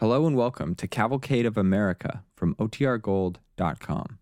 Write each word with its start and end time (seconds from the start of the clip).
Hello 0.00 0.28
and 0.28 0.36
welcome 0.36 0.76
to 0.76 0.86
Cavalcade 0.86 1.44
of 1.44 1.58
America 1.58 2.22
from 2.36 2.54
OTRGold.com. 2.54 4.18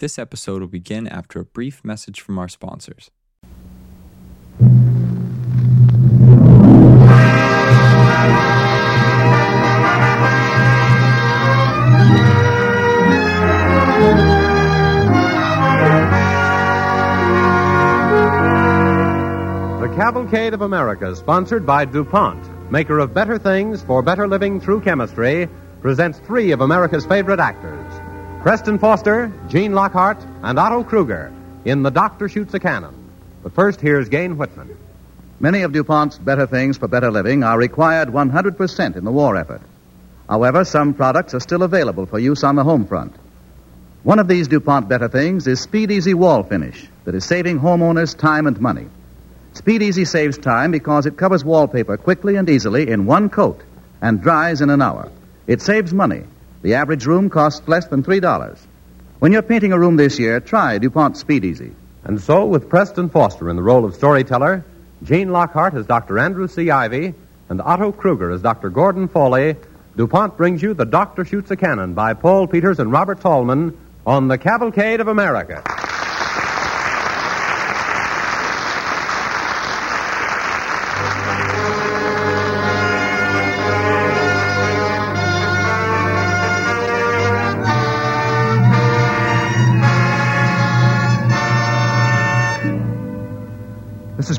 This 0.00 0.18
episode 0.18 0.60
will 0.60 0.66
begin 0.66 1.06
after 1.06 1.38
a 1.38 1.44
brief 1.44 1.84
message 1.84 2.20
from 2.20 2.36
our 2.36 2.48
sponsors. 2.48 3.08
The 19.78 19.94
Cavalcade 19.94 20.54
of 20.54 20.62
America, 20.62 21.14
sponsored 21.14 21.64
by 21.64 21.84
DuPont, 21.84 22.57
maker 22.70 22.98
of 22.98 23.14
better 23.14 23.38
things 23.38 23.82
for 23.82 24.02
better 24.02 24.28
living 24.28 24.60
through 24.60 24.82
chemistry, 24.82 25.48
presents 25.80 26.18
three 26.18 26.50
of 26.52 26.60
America's 26.60 27.06
favorite 27.06 27.40
actors 27.40 27.86
Preston 28.42 28.78
Foster, 28.78 29.32
Gene 29.48 29.72
Lockhart, 29.72 30.18
and 30.42 30.58
Otto 30.58 30.84
Kruger 30.84 31.32
in 31.64 31.82
The 31.82 31.90
Doctor 31.90 32.28
Shoots 32.28 32.54
a 32.54 32.60
Cannon. 32.60 32.94
But 33.42 33.52
first, 33.52 33.80
here's 33.80 34.08
Gayne 34.08 34.36
Whitman. 34.36 34.76
Many 35.40 35.62
of 35.62 35.72
DuPont's 35.72 36.18
better 36.18 36.46
things 36.46 36.78
for 36.78 36.88
better 36.88 37.10
living 37.10 37.42
are 37.42 37.58
required 37.58 38.08
100% 38.08 38.96
in 38.96 39.04
the 39.04 39.12
war 39.12 39.36
effort. 39.36 39.62
However, 40.28 40.64
some 40.64 40.94
products 40.94 41.34
are 41.34 41.40
still 41.40 41.62
available 41.62 42.06
for 42.06 42.18
use 42.18 42.44
on 42.44 42.56
the 42.56 42.64
home 42.64 42.86
front. 42.86 43.14
One 44.02 44.18
of 44.18 44.28
these 44.28 44.48
DuPont 44.48 44.88
better 44.88 45.08
things 45.08 45.46
is 45.46 45.60
Speed 45.60 45.90
Easy 45.90 46.14
Wall 46.14 46.42
Finish 46.42 46.86
that 47.04 47.14
is 47.14 47.24
saving 47.24 47.60
homeowners 47.60 48.16
time 48.16 48.46
and 48.46 48.60
money. 48.60 48.88
Speed 49.54 49.82
Easy 49.82 50.04
saves 50.04 50.38
time 50.38 50.70
because 50.70 51.06
it 51.06 51.16
covers 51.16 51.44
wallpaper 51.44 51.96
quickly 51.96 52.36
and 52.36 52.48
easily 52.48 52.90
in 52.90 53.06
one 53.06 53.28
coat 53.28 53.60
and 54.00 54.20
dries 54.20 54.60
in 54.60 54.70
an 54.70 54.82
hour. 54.82 55.10
It 55.46 55.62
saves 55.62 55.92
money. 55.92 56.22
The 56.62 56.74
average 56.74 57.06
room 57.06 57.30
costs 57.30 57.66
less 57.66 57.86
than 57.86 58.02
$3. 58.02 58.58
When 59.18 59.32
you're 59.32 59.42
painting 59.42 59.72
a 59.72 59.78
room 59.78 59.96
this 59.96 60.18
year, 60.18 60.40
try 60.40 60.78
DuPont 60.78 61.16
Speed 61.16 61.44
Easy. 61.44 61.72
And 62.04 62.20
so, 62.20 62.46
with 62.46 62.68
Preston 62.68 63.10
Foster 63.10 63.50
in 63.50 63.56
the 63.56 63.62
role 63.62 63.84
of 63.84 63.94
storyteller, 63.94 64.64
Gene 65.02 65.30
Lockhart 65.30 65.74
as 65.74 65.86
Dr. 65.86 66.18
Andrew 66.18 66.48
C. 66.48 66.70
Ivy, 66.70 67.14
and 67.48 67.60
Otto 67.60 67.92
Kruger 67.92 68.30
as 68.30 68.42
Dr. 68.42 68.70
Gordon 68.70 69.08
Foley, 69.08 69.56
DuPont 69.96 70.36
brings 70.36 70.62
you 70.62 70.74
The 70.74 70.84
Doctor 70.84 71.24
Shoots 71.24 71.50
a 71.50 71.56
Cannon 71.56 71.94
by 71.94 72.14
Paul 72.14 72.46
Peters 72.46 72.78
and 72.78 72.92
Robert 72.92 73.20
Tallman 73.20 73.76
on 74.06 74.28
the 74.28 74.38
Cavalcade 74.38 75.00
of 75.00 75.08
America. 75.08 75.87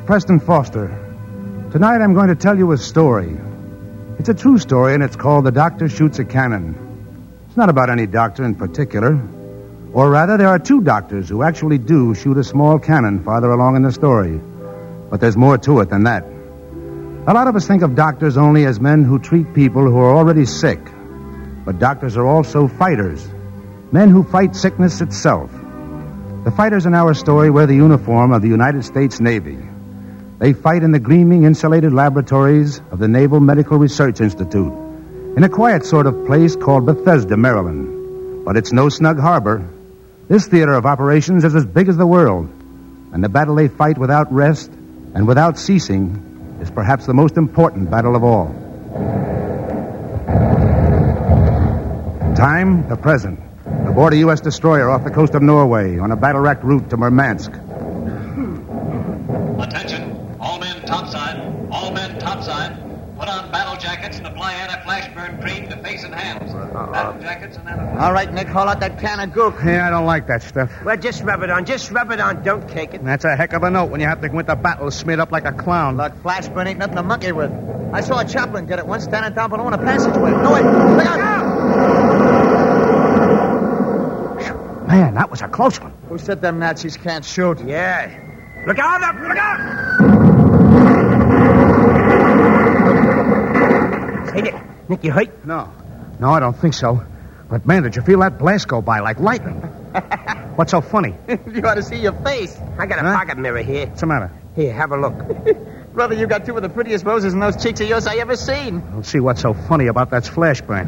Preston 0.09 0.39
Foster. 0.39 0.88
Tonight 1.71 2.02
I'm 2.02 2.15
going 2.15 2.29
to 2.29 2.35
tell 2.35 2.57
you 2.57 2.71
a 2.71 2.79
story. 2.79 3.38
It's 4.17 4.27
a 4.27 4.33
true 4.33 4.57
story, 4.57 4.95
and 4.95 5.03
it's 5.03 5.15
called 5.15 5.45
The 5.45 5.52
Doctor 5.52 5.88
Shoots 5.88 6.17
a 6.17 6.25
Cannon. 6.25 6.73
It's 7.47 7.55
not 7.55 7.69
about 7.69 7.91
any 7.91 8.07
doctor 8.07 8.43
in 8.43 8.55
particular. 8.55 9.21
Or 9.93 10.09
rather, 10.09 10.35
there 10.35 10.47
are 10.47 10.57
two 10.57 10.81
doctors 10.81 11.30
who 11.30 11.43
actually 11.43 11.77
do 11.77 12.15
shoot 12.15 12.39
a 12.39 12.43
small 12.43 12.80
cannon 12.80 13.23
farther 13.23 13.52
along 13.52 13.75
in 13.75 13.83
the 13.83 13.91
story. 13.91 14.41
But 15.11 15.21
there's 15.21 15.37
more 15.37 15.59
to 15.59 15.80
it 15.81 15.91
than 15.91 16.05
that. 16.05 16.23
A 17.27 17.31
lot 17.31 17.47
of 17.47 17.55
us 17.55 17.67
think 17.67 17.83
of 17.83 17.93
doctors 17.93 18.35
only 18.35 18.65
as 18.65 18.80
men 18.80 19.03
who 19.03 19.19
treat 19.19 19.53
people 19.53 19.83
who 19.83 19.97
are 19.99 20.15
already 20.15 20.47
sick. 20.47 20.80
But 21.65 21.77
doctors 21.77 22.17
are 22.17 22.25
also 22.25 22.67
fighters, 22.67 23.30
men 23.91 24.09
who 24.09 24.23
fight 24.23 24.55
sickness 24.55 25.02
itself. 25.02 25.52
The 26.45 26.53
fighters 26.57 26.87
in 26.87 26.95
our 26.95 27.13
story 27.13 27.52
wear 27.52 27.67
the 27.67 27.75
uniform 27.75 28.31
of 28.31 28.41
the 28.41 28.47
United 28.47 28.83
States 28.86 29.20
Navy. 29.20 29.68
They 30.39 30.54
fight 30.54 30.83
in 30.83 30.92
the 30.92 31.00
gleaming, 31.00 31.44
insulated 31.44 31.94
laboratories 31.94 32.82
of 32.92 33.00
the 33.00 33.08
Naval 33.08 33.39
Medical 33.39 33.77
Research 33.77 34.22
Institute 34.22 34.73
in 35.36 35.44
a 35.44 35.50
quiet 35.50 35.86
sort 35.86 36.08
of 36.08 36.26
place 36.26 36.55
called 36.55 36.86
Bethesda, 36.86 37.38
Maryland. 37.38 38.45
But 38.45 38.58
it's 38.58 38.72
no 38.72 38.89
snug 38.89 39.20
harbor. 39.20 39.70
This 40.27 40.48
theater 40.48 40.73
of 40.73 40.86
operations 40.86 41.44
is 41.44 41.55
as 41.55 41.66
big 41.66 41.89
as 41.89 41.98
the 41.98 42.08
world, 42.08 42.50
and 43.14 43.23
the 43.23 43.30
battle 43.30 43.55
they 43.55 43.67
fight 43.67 43.98
without 43.98 44.32
rest 44.32 44.72
and 45.14 45.27
without 45.27 45.58
ceasing 45.60 46.58
is 46.61 46.71
perhaps 46.71 47.06
the 47.06 47.14
most 47.14 47.38
important 47.38 47.92
battle 47.92 48.16
of 48.16 48.23
all. 48.23 48.48
Time, 52.36 52.88
the 52.88 52.95
present. 52.95 53.39
Aboard 53.66 54.14
a 54.14 54.17
U.S. 54.17 54.39
destroyer 54.39 54.89
off 54.89 55.04
the 55.04 55.11
coast 55.11 55.36
of 55.36 55.42
Norway 55.42 55.98
on 55.98 56.11
a 56.11 56.16
battle 56.16 56.42
wrecked 56.42 56.64
route 56.64 56.89
to 56.92 56.98
Murmansk. 56.98 57.52
Attention, 59.60 60.38
all 60.39 60.60
men 60.60 60.82
topside, 60.86 61.67
all 61.71 61.92
men 61.92 62.20
topside. 62.20 62.77
Put 63.17 63.27
on 63.27 63.52
battle 63.52 63.76
jackets 63.77 64.17
and 64.17 64.27
apply 64.27 64.54
anti-flash 64.54 65.14
burn 65.14 65.42
cream 65.42 65.67
to 65.70 65.77
face 65.77 66.04
and 66.69 66.77
hands. 66.77 66.91
Battle 66.91 67.21
jackets 67.21 67.57
and 67.57 67.67
anti 67.67 67.97
All 67.97 68.13
right, 68.13 68.33
Nick, 68.33 68.47
haul 68.47 68.67
out 68.67 68.80
that 68.80 68.99
can 68.99 69.19
of 69.19 69.30
gook. 69.30 69.63
Yeah, 69.65 69.87
I 69.87 69.89
don't 69.89 70.05
like 70.05 70.27
that 70.27 70.43
stuff. 70.43 70.71
Well, 70.83 70.97
just 70.97 71.23
rub 71.23 71.43
it 71.43 71.49
on. 71.49 71.65
Just 71.65 71.91
rub 71.91 72.11
it 72.11 72.19
on. 72.19 72.43
Don't 72.43 72.67
cake 72.69 72.93
it. 72.93 73.03
That's 73.03 73.25
a 73.25 73.35
heck 73.35 73.53
of 73.53 73.63
a 73.63 73.69
note 73.69 73.89
when 73.91 74.02
you 74.02 74.07
have 74.07 74.21
to 74.21 74.30
go 74.30 74.39
into 74.39 74.55
battle 74.55 74.91
smeared 74.91 75.19
up 75.19 75.31
like 75.31 75.45
a 75.45 75.53
clown. 75.53 75.97
Look, 75.97 76.15
flashburn 76.21 76.67
ain't 76.67 76.79
nothing 76.79 76.95
to 76.95 77.03
monkey 77.03 77.31
with. 77.31 77.52
I 77.93 78.02
saw 78.02 78.19
a 78.19 78.25
chaplain 78.25 78.67
get 78.67 78.79
it 78.79 78.85
once 78.85 79.05
standing 79.05 79.33
down 79.33 79.49
below 79.49 79.67
in 79.67 79.73
a 79.73 79.77
passageway. 79.77 80.31
No, 80.31 80.52
wait. 80.53 80.63
Look 80.63 81.05
out! 81.05 81.39
Man, 84.87 85.13
that 85.15 85.29
was 85.29 85.41
a 85.41 85.47
close 85.47 85.79
one. 85.79 85.93
Who 86.08 86.17
said 86.17 86.41
them 86.41 86.59
Nazis 86.59 86.97
can't 86.97 87.23
shoot? 87.23 87.59
Yeah. 87.65 88.09
Look 88.65 88.79
out, 88.79 89.02
up, 89.03 89.15
look 89.19 89.37
out! 89.37 89.59
Hey, 94.33 94.41
Nick. 94.41 94.55
Nick, 94.89 95.03
you 95.03 95.11
hurt? 95.11 95.45
No. 95.45 95.71
No, 96.19 96.30
I 96.31 96.39
don't 96.39 96.53
think 96.57 96.73
so. 96.73 97.03
But 97.49 97.65
man, 97.65 97.83
did 97.83 97.95
you 97.95 98.02
feel 98.02 98.19
that 98.19 98.37
blast 98.37 98.67
go 98.67 98.81
by 98.81 98.99
like 98.99 99.19
lightning? 99.19 99.55
What's 100.55 100.71
so 100.71 100.81
funny? 100.81 101.15
you 101.27 101.61
ought 101.63 101.75
to 101.75 101.83
see 101.83 101.95
your 101.97 102.13
face. 102.13 102.55
I 102.77 102.85
got 102.85 102.99
a 102.99 103.02
Huh? 103.03 103.13
pocket 103.15 103.37
mirror 103.37 103.61
here. 103.63 103.87
What's 103.87 104.02
the 104.02 104.07
matter? 104.07 104.31
Here, 104.55 104.73
have 104.73 104.91
a 104.91 104.97
look. 104.97 105.15
Brother, 105.93 106.13
you 106.15 106.27
got 106.27 106.45
two 106.45 106.55
of 106.55 106.61
the 106.61 106.69
prettiest 106.69 107.05
roses 107.05 107.33
in 107.33 107.39
those 107.39 107.61
cheeks 107.61 107.81
of 107.81 107.87
yours 107.89 108.05
I 108.05 108.17
ever 108.17 108.35
seen. 108.35 108.83
Let's 108.95 109.09
see 109.09 109.19
what's 109.19 109.41
so 109.41 109.53
funny 109.53 109.87
about 109.87 110.11
that 110.11 110.25
flash 110.27 110.61
burn. 110.61 110.87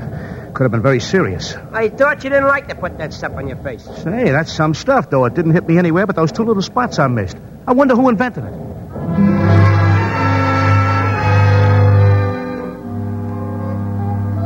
Could 0.53 0.64
have 0.64 0.72
been 0.72 0.84
very 0.84 1.00
serious. 1.00 1.56
I 1.72 1.90
thought 1.90 2.24
you 2.24 2.30
didn't 2.30 2.47
like 2.47 2.68
to 2.68 2.75
put 2.75 2.97
that 3.00 3.14
stuff 3.14 3.31
on 3.34 3.47
your 3.47 3.58
face. 3.58 3.84
Say, 3.84 4.30
that's 4.31 4.52
some 4.53 4.74
stuff, 4.75 5.09
though. 5.09 5.25
It 5.25 5.34
didn't 5.34 5.53
hit 5.53 5.68
me 5.68 5.78
anywhere 5.78 6.06
but 6.06 6.16
those 6.16 6.31
two 6.31 6.44
little 6.44 6.62
spots 6.62 7.00
I 7.00 7.08
missed. 7.08 7.38
I 7.66 7.74
wonder 7.74 7.96
who 7.96 8.09
invented 8.09 8.44
it. 8.44 8.53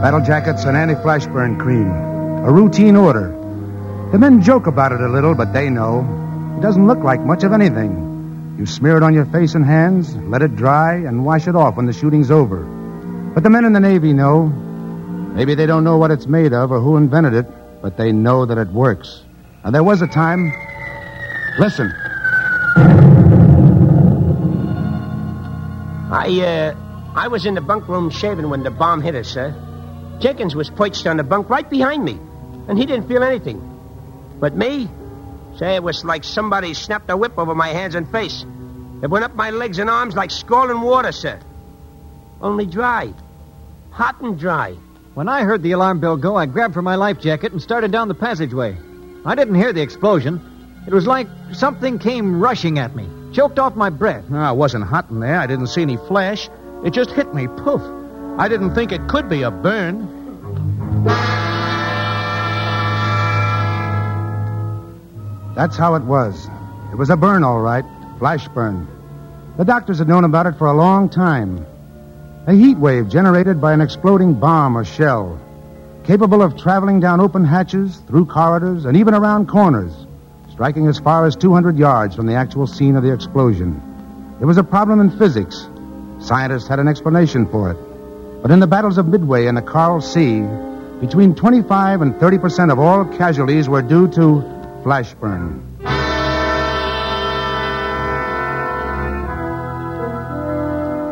Battle 0.05 0.21
jackets 0.21 0.65
and 0.65 0.77
anti-flash 0.77 1.25
burn 1.25 1.57
cream. 1.57 1.89
A 1.89 2.51
routine 2.51 2.95
order. 2.95 3.29
The 4.11 4.19
men 4.19 4.43
joke 4.43 4.67
about 4.67 4.91
it 4.91 5.01
a 5.01 5.09
little, 5.09 5.33
but 5.33 5.51
they 5.51 5.67
know. 5.71 6.01
It 6.55 6.61
doesn't 6.61 6.85
look 6.85 6.99
like 6.99 7.21
much 7.21 7.43
of 7.43 7.53
anything. 7.53 8.55
You 8.59 8.67
smear 8.67 8.97
it 8.97 9.01
on 9.01 9.15
your 9.15 9.25
face 9.25 9.55
and 9.55 9.65
hands, 9.65 10.15
let 10.15 10.43
it 10.43 10.55
dry, 10.55 10.93
and 10.93 11.25
wash 11.25 11.47
it 11.47 11.55
off 11.55 11.77
when 11.77 11.87
the 11.87 11.91
shooting's 11.91 12.29
over. 12.29 12.57
But 13.33 13.41
the 13.41 13.49
men 13.49 13.65
in 13.65 13.73
the 13.73 13.79
Navy 13.79 14.13
know. 14.13 14.45
Maybe 14.45 15.55
they 15.55 15.65
don't 15.65 15.83
know 15.83 15.97
what 15.97 16.11
it's 16.11 16.27
made 16.27 16.53
of 16.53 16.71
or 16.71 16.79
who 16.79 16.97
invented 16.97 17.33
it, 17.33 17.47
but 17.81 17.97
they 17.97 18.11
know 18.11 18.45
that 18.45 18.59
it 18.59 18.67
works. 18.67 19.23
And 19.63 19.73
there 19.73 19.83
was 19.83 20.03
a 20.03 20.07
time. 20.07 20.53
Listen. 21.57 21.91
I, 26.11 26.29
uh, 26.41 26.75
I 27.15 27.27
was 27.27 27.47
in 27.47 27.55
the 27.55 27.61
bunk 27.61 27.87
room 27.87 28.11
shaving 28.11 28.51
when 28.51 28.61
the 28.61 28.69
bomb 28.69 29.01
hit 29.01 29.15
us, 29.15 29.29
sir. 29.29 29.64
Jenkins 30.19 30.55
was 30.55 30.69
perched 30.69 31.07
on 31.07 31.17
the 31.17 31.23
bunk 31.23 31.49
right 31.49 31.69
behind 31.69 32.03
me, 32.03 32.19
and 32.67 32.77
he 32.77 32.85
didn't 32.85 33.07
feel 33.07 33.23
anything. 33.23 33.61
But 34.39 34.55
me, 34.55 34.89
say, 35.57 35.75
it 35.75 35.83
was 35.83 36.03
like 36.03 36.23
somebody 36.23 36.73
snapped 36.73 37.09
a 37.09 37.17
whip 37.17 37.37
over 37.37 37.55
my 37.55 37.69
hands 37.69 37.95
and 37.95 38.09
face. 38.09 38.45
It 39.01 39.09
went 39.09 39.25
up 39.25 39.35
my 39.35 39.49
legs 39.49 39.79
and 39.79 39.89
arms 39.89 40.15
like 40.15 40.31
scalding 40.31 40.81
water, 40.81 41.11
sir. 41.11 41.39
Only 42.41 42.65
dry. 42.65 43.13
Hot 43.91 44.19
and 44.21 44.39
dry. 44.39 44.75
When 45.13 45.29
I 45.29 45.43
heard 45.43 45.63
the 45.63 45.71
alarm 45.71 45.99
bell 45.99 46.17
go, 46.17 46.35
I 46.35 46.45
grabbed 46.45 46.73
for 46.73 46.81
my 46.81 46.95
life 46.95 47.19
jacket 47.19 47.51
and 47.51 47.61
started 47.61 47.91
down 47.91 48.07
the 48.07 48.15
passageway. 48.15 48.75
I 49.25 49.35
didn't 49.35 49.55
hear 49.55 49.73
the 49.73 49.81
explosion. 49.81 50.41
It 50.87 50.93
was 50.93 51.07
like 51.07 51.27
something 51.53 51.99
came 51.99 52.39
rushing 52.39 52.79
at 52.79 52.95
me, 52.95 53.07
choked 53.33 53.57
off 53.57 53.75
my 53.75 53.89
breath. 53.89 54.29
No, 54.29 54.51
it 54.51 54.55
wasn't 54.55 54.83
hot 54.83 55.09
in 55.09 55.19
there. 55.19 55.39
I 55.39 55.47
didn't 55.47 55.67
see 55.67 55.81
any 55.81 55.97
flash. 55.97 56.49
It 56.83 56.91
just 56.91 57.11
hit 57.11 57.33
me, 57.33 57.47
poof. 57.47 57.81
I 58.37 58.49
didn't 58.49 58.75
think 58.75 58.91
it 58.91 59.07
could 59.07 59.29
be 59.29 59.43
a 59.43 59.51
burn. 59.51 60.11
That's 65.55 65.77
how 65.77 65.95
it 65.95 66.03
was. 66.03 66.49
It 66.91 66.97
was 66.97 67.09
a 67.09 67.15
burn, 67.15 67.45
all 67.45 67.61
right. 67.61 67.85
Flash 68.19 68.49
burn. 68.49 68.87
The 69.57 69.63
doctors 69.63 69.99
had 69.99 70.09
known 70.09 70.25
about 70.25 70.47
it 70.47 70.57
for 70.57 70.67
a 70.67 70.73
long 70.73 71.07
time. 71.07 71.65
A 72.45 72.53
heat 72.53 72.77
wave 72.77 73.07
generated 73.07 73.61
by 73.61 73.71
an 73.71 73.79
exploding 73.79 74.33
bomb 74.33 74.77
or 74.77 74.83
shell, 74.83 75.39
capable 76.03 76.41
of 76.41 76.57
traveling 76.57 76.99
down 76.99 77.21
open 77.21 77.45
hatches, 77.45 78.01
through 78.07 78.25
corridors, 78.25 78.83
and 78.83 78.97
even 78.97 79.13
around 79.13 79.47
corners, 79.47 79.93
striking 80.51 80.87
as 80.87 80.99
far 80.99 81.25
as 81.25 81.37
200 81.37 81.77
yards 81.77 82.17
from 82.17 82.25
the 82.25 82.35
actual 82.35 82.67
scene 82.67 82.97
of 82.97 83.03
the 83.03 83.13
explosion. 83.13 83.81
It 84.41 84.45
was 84.45 84.57
a 84.57 84.63
problem 84.63 84.99
in 84.99 85.17
physics. 85.17 85.69
Scientists 86.19 86.67
had 86.67 86.79
an 86.79 86.89
explanation 86.89 87.45
for 87.49 87.71
it. 87.71 87.77
But 88.45 88.51
in 88.51 88.59
the 88.59 88.67
battles 88.67 88.99
of 88.99 89.07
Midway 89.07 89.47
and 89.47 89.57
the 89.57 89.63
Coral 89.63 90.01
Sea, 90.01 90.45
between 91.01 91.33
25 91.33 92.03
and 92.03 92.15
30 92.19 92.37
percent 92.37 92.69
of 92.69 92.77
all 92.77 93.03
casualties 93.03 93.67
were 93.67 93.81
due 93.81 94.07
to 94.09 94.41
flash 94.83 95.15
burn. 95.15 95.65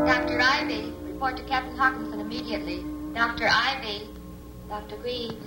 Dr. 0.06 0.41
Ivy, 0.44 0.94
report 1.01 1.38
to 1.38 1.44
Captain 1.45 1.75
Hawkinson 1.75 2.19
immediately. 2.19 2.85
Dr. 3.15 3.50
Ivy, 3.50 4.09
Dr. 4.69 4.97
Greaves. 4.97 5.44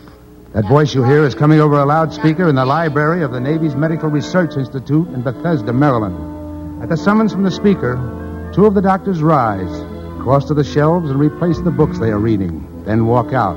That 0.54 0.66
voice 0.68 0.92
you 0.92 1.04
hear 1.04 1.24
is 1.24 1.36
coming 1.36 1.60
over 1.60 1.78
a 1.78 1.86
loudspeaker 1.86 2.48
in 2.48 2.56
the 2.56 2.64
library 2.66 3.22
of 3.22 3.30
the 3.30 3.38
Navy's 3.38 3.76
Medical 3.76 4.10
Research 4.10 4.56
Institute 4.56 5.06
in 5.10 5.22
Bethesda, 5.22 5.72
Maryland. 5.72 6.82
At 6.82 6.88
the 6.88 6.96
summons 6.96 7.30
from 7.30 7.44
the 7.44 7.52
speaker, 7.52 8.50
two 8.52 8.66
of 8.66 8.74
the 8.74 8.82
doctors 8.82 9.22
rise, 9.22 9.95
cross 10.26 10.46
to 10.46 10.54
the 10.54 10.64
shelves, 10.64 11.08
and 11.08 11.20
replace 11.20 11.56
the 11.60 11.70
books 11.70 12.00
they 12.00 12.10
are 12.10 12.18
reading, 12.18 12.82
then 12.84 13.06
walk 13.06 13.32
out. 13.32 13.54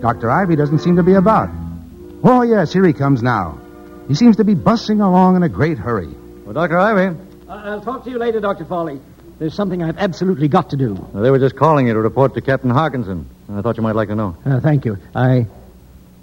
Dr. 0.00 0.28
Ivy 0.28 0.56
doesn't 0.56 0.80
seem 0.80 0.96
to 0.96 1.04
be 1.04 1.14
about. 1.14 1.48
Oh, 2.24 2.42
yes, 2.42 2.72
here 2.72 2.84
he 2.84 2.92
comes 2.92 3.22
now. 3.22 3.60
He 4.08 4.16
seems 4.16 4.38
to 4.38 4.44
be 4.44 4.54
bustling 4.54 5.00
along 5.00 5.36
in 5.36 5.44
a 5.44 5.48
great 5.48 5.78
hurry. 5.78 6.08
Well, 6.44 6.52
Dr. 6.52 6.78
Ivy. 6.78 7.16
I'll 7.48 7.80
talk 7.80 8.02
to 8.02 8.10
you 8.10 8.18
later, 8.18 8.40
Dr. 8.40 8.64
Foley. 8.64 9.00
There's 9.38 9.54
something 9.54 9.84
I've 9.84 9.96
absolutely 9.98 10.48
got 10.48 10.70
to 10.70 10.76
do. 10.76 10.94
They 11.14 11.30
were 11.30 11.38
just 11.38 11.54
calling 11.54 11.86
you 11.86 11.92
to 11.92 12.00
report 12.00 12.34
to 12.34 12.40
Captain 12.40 12.70
Hawkinson. 12.70 13.28
I 13.48 13.62
thought 13.62 13.76
you 13.76 13.84
might 13.84 13.94
like 13.94 14.08
to 14.08 14.16
know. 14.16 14.36
Uh, 14.44 14.58
thank 14.58 14.84
you. 14.84 14.98
I. 15.14 15.46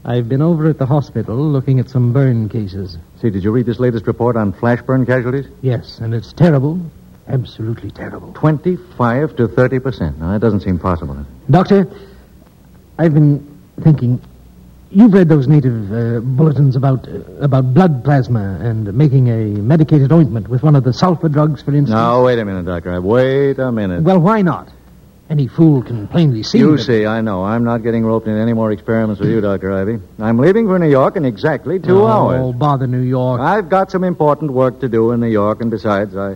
I've 0.04 0.28
been 0.28 0.42
over 0.42 0.68
at 0.68 0.80
the 0.80 0.86
hospital 0.86 1.38
looking 1.38 1.80
at 1.80 1.90
some 1.90 2.12
burn 2.12 2.50
cases. 2.50 2.98
See, 3.22 3.30
did 3.30 3.42
you 3.42 3.52
read 3.52 3.68
this 3.68 3.80
latest 3.80 4.06
report 4.06 4.36
on 4.36 4.52
flash 4.52 4.82
burn 4.82 5.06
casualties? 5.06 5.46
Yes, 5.62 6.00
and 6.00 6.14
it's 6.14 6.34
terrible. 6.34 6.82
Absolutely 7.32 7.92
terrible. 7.92 8.34
25 8.34 9.36
to 9.38 9.48
30 9.48 9.80
percent. 9.80 10.20
Now, 10.20 10.34
that 10.34 10.42
doesn't 10.42 10.62
seem 10.62 10.80
possible. 10.80 11.26
Doctor, 11.50 11.88
I've 12.98 13.14
been 13.14 13.60
thinking. 13.82 14.22
You've 14.94 15.14
read 15.14 15.30
those 15.30 15.48
native 15.48 15.94
uh, 15.94 16.20
bulletins 16.20 16.76
about 16.76 17.08
uh, 17.08 17.22
about 17.40 17.74
blood 17.74 18.04
plasma 18.04 18.60
and 18.62 18.94
making 18.94 19.30
a 19.30 19.62
medicated 19.62 20.12
ointment 20.12 20.50
with 20.50 20.64
one 20.64 20.76
of 20.76 20.84
the 20.84 20.90
sulfa 20.90 21.32
drugs, 21.32 21.62
for 21.62 21.72
instance. 21.72 21.92
Now, 21.92 22.26
wait 22.26 22.40
a 22.40 22.44
minute, 22.44 22.66
Doctor. 22.66 23.00
Wait 23.00 23.58
a 23.58 23.72
minute. 23.72 24.04
Well, 24.04 24.20
why 24.20 24.42
not? 24.42 24.68
Any 25.30 25.48
fool 25.48 25.82
can 25.82 26.10
plainly 26.10 26.44
see. 26.44 26.58
You 26.58 26.76
that- 26.76 26.84
see, 26.84 27.06
I 27.06 27.22
know. 27.22 27.46
I'm 27.46 27.64
not 27.64 27.84
getting 27.84 28.06
roped 28.06 28.28
in 28.28 28.38
any 28.38 28.52
more 28.52 28.74
experiments 28.74 29.22
with 29.22 29.30
you, 29.30 29.40
Dr. 29.40 29.72
Ivy. 29.72 30.00
I'm 30.20 30.38
leaving 30.38 30.68
for 30.68 30.78
New 30.78 30.90
York 30.90 31.16
in 31.16 31.24
exactly 31.24 31.80
two 31.80 32.02
oh, 32.02 32.08
hours. 32.08 32.42
Oh, 32.44 32.52
bother 32.52 32.86
New 32.86 33.00
York. 33.00 33.40
I've 33.40 33.70
got 33.70 33.92
some 33.92 34.04
important 34.04 34.52
work 34.52 34.82
to 34.82 34.90
do 34.90 35.12
in 35.12 35.22
New 35.22 35.30
York, 35.30 35.62
and 35.62 35.72
besides, 35.72 36.18
I, 36.18 36.36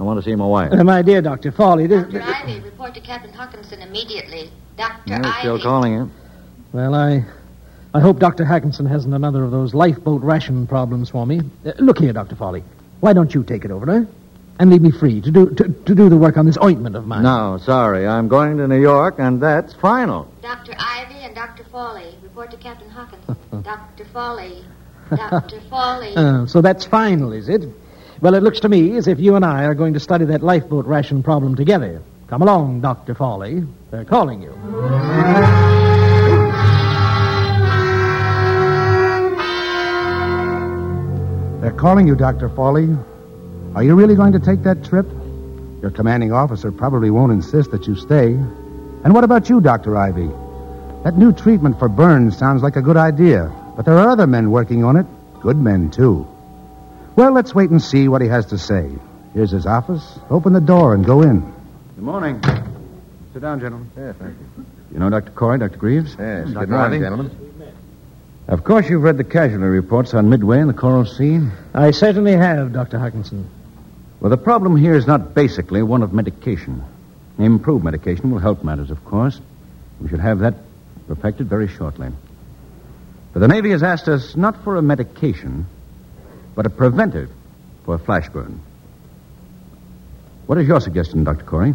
I 0.00 0.02
want 0.02 0.18
to 0.18 0.22
see 0.24 0.34
my 0.34 0.46
wife. 0.46 0.72
Uh, 0.72 0.82
my 0.82 1.02
dear 1.02 1.20
Dr. 1.20 1.52
Foley, 1.52 1.86
this, 1.86 2.04
Dr. 2.04 2.22
Ivy, 2.22 2.60
report 2.60 2.94
to 2.94 3.02
Captain 3.02 3.34
Hawkinson 3.34 3.82
immediately. 3.82 4.50
Dr. 4.78 5.02
Yeah, 5.04 5.20
Ivy. 5.22 5.38
still 5.40 5.60
calling 5.60 5.92
him. 5.92 6.10
Well, 6.72 6.94
I, 6.94 7.22
I 7.92 8.00
hope 8.00 8.18
Dr. 8.18 8.46
Hawkinson 8.46 8.86
hasn't 8.86 9.12
another 9.12 9.44
of 9.44 9.50
those 9.50 9.74
lifeboat 9.74 10.22
ration 10.22 10.66
problems 10.66 11.10
for 11.10 11.26
me. 11.26 11.42
Uh, 11.66 11.72
look 11.80 11.98
here, 11.98 12.14
Dr. 12.14 12.34
Foley. 12.34 12.64
Why 13.00 13.12
don't 13.12 13.34
you 13.34 13.44
take 13.44 13.66
it 13.66 13.70
over, 13.70 13.90
eh? 13.90 14.04
And 14.58 14.70
leave 14.70 14.80
me 14.80 14.90
free 14.90 15.20
to 15.20 15.30
do 15.30 15.50
to, 15.50 15.64
to 15.68 15.94
do 15.94 16.08
the 16.08 16.16
work 16.16 16.38
on 16.38 16.46
this 16.46 16.56
ointment 16.62 16.96
of 16.96 17.06
mine. 17.06 17.22
No, 17.22 17.58
sorry. 17.62 18.06
I'm 18.06 18.28
going 18.28 18.56
to 18.56 18.66
New 18.66 18.80
York, 18.80 19.16
and 19.18 19.38
that's 19.38 19.74
final. 19.74 20.32
Dr. 20.40 20.72
Ivy 20.78 21.16
and 21.16 21.34
Dr. 21.34 21.64
Foley, 21.64 22.14
report 22.22 22.50
to 22.52 22.56
Captain 22.56 22.88
Hawkinson. 22.88 23.36
Dr. 23.62 24.06
Foley. 24.14 24.64
Dr. 25.10 25.60
Foley. 25.68 26.14
Uh, 26.16 26.46
so 26.46 26.62
that's 26.62 26.86
final, 26.86 27.32
is 27.34 27.50
it? 27.50 27.68
Well, 28.20 28.34
it 28.34 28.42
looks 28.42 28.60
to 28.60 28.68
me 28.68 28.96
as 28.98 29.08
if 29.08 29.18
you 29.18 29.36
and 29.36 29.44
I 29.46 29.64
are 29.64 29.74
going 29.74 29.94
to 29.94 30.00
study 30.00 30.26
that 30.26 30.42
lifeboat 30.42 30.84
ration 30.84 31.22
problem 31.22 31.56
together. 31.56 32.02
Come 32.26 32.42
along, 32.42 32.82
Dr. 32.82 33.14
Foley. 33.14 33.66
They're 33.90 34.04
calling 34.04 34.42
you. 34.42 34.50
They're 41.62 41.72
calling 41.72 42.06
you, 42.06 42.14
Dr. 42.14 42.50
Foley. 42.50 42.94
Are 43.74 43.82
you 43.82 43.94
really 43.94 44.14
going 44.14 44.32
to 44.32 44.38
take 44.38 44.62
that 44.64 44.84
trip? 44.84 45.06
Your 45.80 45.90
commanding 45.90 46.30
officer 46.30 46.70
probably 46.70 47.10
won't 47.10 47.32
insist 47.32 47.70
that 47.70 47.86
you 47.86 47.96
stay. 47.96 48.32
And 48.34 49.14
what 49.14 49.24
about 49.24 49.48
you, 49.48 49.62
Dr. 49.62 49.96
Ivy? 49.96 50.28
That 51.04 51.16
new 51.16 51.32
treatment 51.32 51.78
for 51.78 51.88
burns 51.88 52.36
sounds 52.36 52.62
like 52.62 52.76
a 52.76 52.82
good 52.82 52.98
idea, 52.98 53.50
but 53.76 53.86
there 53.86 53.96
are 53.96 54.10
other 54.10 54.26
men 54.26 54.50
working 54.50 54.84
on 54.84 54.96
it. 54.96 55.06
Good 55.40 55.56
men, 55.56 55.90
too. 55.90 56.26
Well, 57.16 57.32
let's 57.32 57.54
wait 57.54 57.70
and 57.70 57.82
see 57.82 58.08
what 58.08 58.22
he 58.22 58.28
has 58.28 58.46
to 58.46 58.58
say. 58.58 58.90
Here's 59.34 59.50
his 59.50 59.66
office. 59.66 60.18
Open 60.30 60.52
the 60.52 60.60
door 60.60 60.94
and 60.94 61.04
go 61.04 61.22
in. 61.22 61.40
Good 61.40 62.04
morning. 62.04 62.40
Sit 63.32 63.42
down, 63.42 63.60
gentlemen. 63.60 63.90
Yeah, 63.96 64.12
thank 64.12 64.36
you. 64.38 64.64
You 64.92 64.98
know 64.98 65.10
Dr. 65.10 65.30
Corey, 65.32 65.58
Dr. 65.58 65.76
Greaves? 65.76 66.16
Yes, 66.18 66.50
good 66.50 66.68
morning, 66.68 67.00
gentlemen. 67.00 67.30
Of 68.48 68.64
course, 68.64 68.88
you've 68.88 69.02
read 69.02 69.16
the 69.16 69.24
casualty 69.24 69.66
reports 69.66 70.14
on 70.14 70.28
Midway 70.28 70.58
and 70.58 70.68
the 70.68 70.74
Coral 70.74 71.04
Sea. 71.04 71.40
I 71.72 71.92
certainly 71.92 72.32
have, 72.32 72.72
Dr. 72.72 72.98
Hawkinson. 72.98 73.48
Well, 74.18 74.30
the 74.30 74.36
problem 74.36 74.76
here 74.76 74.94
is 74.94 75.06
not 75.06 75.34
basically 75.34 75.82
one 75.82 76.02
of 76.02 76.12
medication. 76.12 76.82
Improved 77.38 77.84
medication 77.84 78.32
will 78.32 78.40
help 78.40 78.64
matters, 78.64 78.90
of 78.90 79.04
course. 79.04 79.40
We 80.00 80.08
should 80.08 80.20
have 80.20 80.40
that 80.40 80.54
perfected 81.06 81.48
very 81.48 81.68
shortly. 81.68 82.08
But 83.32 83.40
the 83.40 83.48
Navy 83.48 83.70
has 83.70 83.84
asked 83.84 84.08
us 84.08 84.34
not 84.34 84.64
for 84.64 84.76
a 84.76 84.82
medication, 84.82 85.66
but 86.60 86.66
a 86.66 86.68
preventive 86.68 87.30
for 87.86 87.96
flash 87.96 88.28
burn. 88.28 88.60
What 90.44 90.58
is 90.58 90.68
your 90.68 90.78
suggestion, 90.78 91.24
Dr. 91.24 91.46
Corey? 91.46 91.74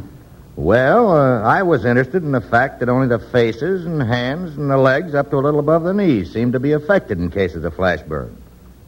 Well, 0.56 1.10
uh, 1.10 1.42
I 1.42 1.64
was 1.64 1.86
interested 1.86 2.22
in 2.22 2.32
the 2.32 2.40
fact 2.40 2.82
that 2.82 2.90
only 2.90 3.08
the 3.08 3.18
faces 3.18 3.88
and 3.88 4.00
hands 4.00 4.56
and 4.56 4.70
the 4.70 4.78
legs 4.78 5.16
up 5.16 5.32
to 5.32 5.38
a 5.38 5.42
little 5.42 5.60
above 5.60 5.86
the 5.86 5.94
knees 5.96 6.32
seemed 6.32 6.54
to 6.54 6.60
be 6.60 6.74
affected 6.74 7.18
in 7.18 7.32
cases 7.32 7.64
of 7.64 7.74
flash 7.74 8.04
burn. 8.04 8.38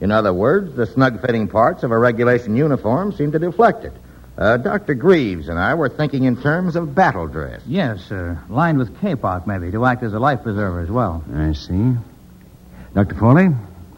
In 0.00 0.12
other 0.12 0.32
words, 0.32 0.76
the 0.76 0.86
snug 0.86 1.20
fitting 1.20 1.48
parts 1.48 1.82
of 1.82 1.90
a 1.90 1.98
regulation 1.98 2.54
uniform 2.54 3.10
seemed 3.10 3.32
to 3.32 3.40
deflect 3.40 3.84
it. 3.84 3.92
Uh, 4.36 4.56
Dr. 4.56 4.94
Greaves 4.94 5.48
and 5.48 5.58
I 5.58 5.74
were 5.74 5.88
thinking 5.88 6.22
in 6.22 6.40
terms 6.40 6.76
of 6.76 6.94
battle 6.94 7.26
dress. 7.26 7.60
Yes, 7.66 8.04
sir. 8.04 8.40
Lined 8.48 8.78
with 8.78 8.94
kapok, 9.00 9.48
maybe, 9.48 9.72
to 9.72 9.84
act 9.84 10.04
as 10.04 10.14
a 10.14 10.20
life 10.20 10.44
preserver 10.44 10.78
as 10.78 10.90
well. 10.92 11.24
I 11.34 11.54
see. 11.54 11.96
Dr. 12.94 13.16
Foley, 13.16 13.48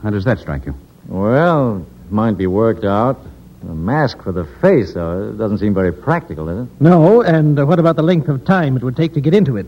how 0.02 0.08
does 0.08 0.24
that 0.24 0.38
strike 0.38 0.64
you? 0.64 0.74
Well, 1.08 1.86
it 2.06 2.12
might 2.12 2.36
be 2.36 2.46
worked 2.46 2.84
out. 2.84 3.18
A 3.62 3.74
mask 3.74 4.22
for 4.22 4.32
the 4.32 4.44
face, 4.44 4.94
though, 4.94 5.30
it 5.30 5.38
doesn't 5.38 5.58
seem 5.58 5.74
very 5.74 5.92
practical, 5.92 6.46
does 6.46 6.66
it? 6.66 6.80
No, 6.80 7.20
and 7.20 7.58
uh, 7.58 7.66
what 7.66 7.78
about 7.78 7.96
the 7.96 8.02
length 8.02 8.28
of 8.28 8.44
time 8.44 8.76
it 8.76 8.82
would 8.82 8.96
take 8.96 9.14
to 9.14 9.20
get 9.20 9.34
into 9.34 9.58
it? 9.58 9.66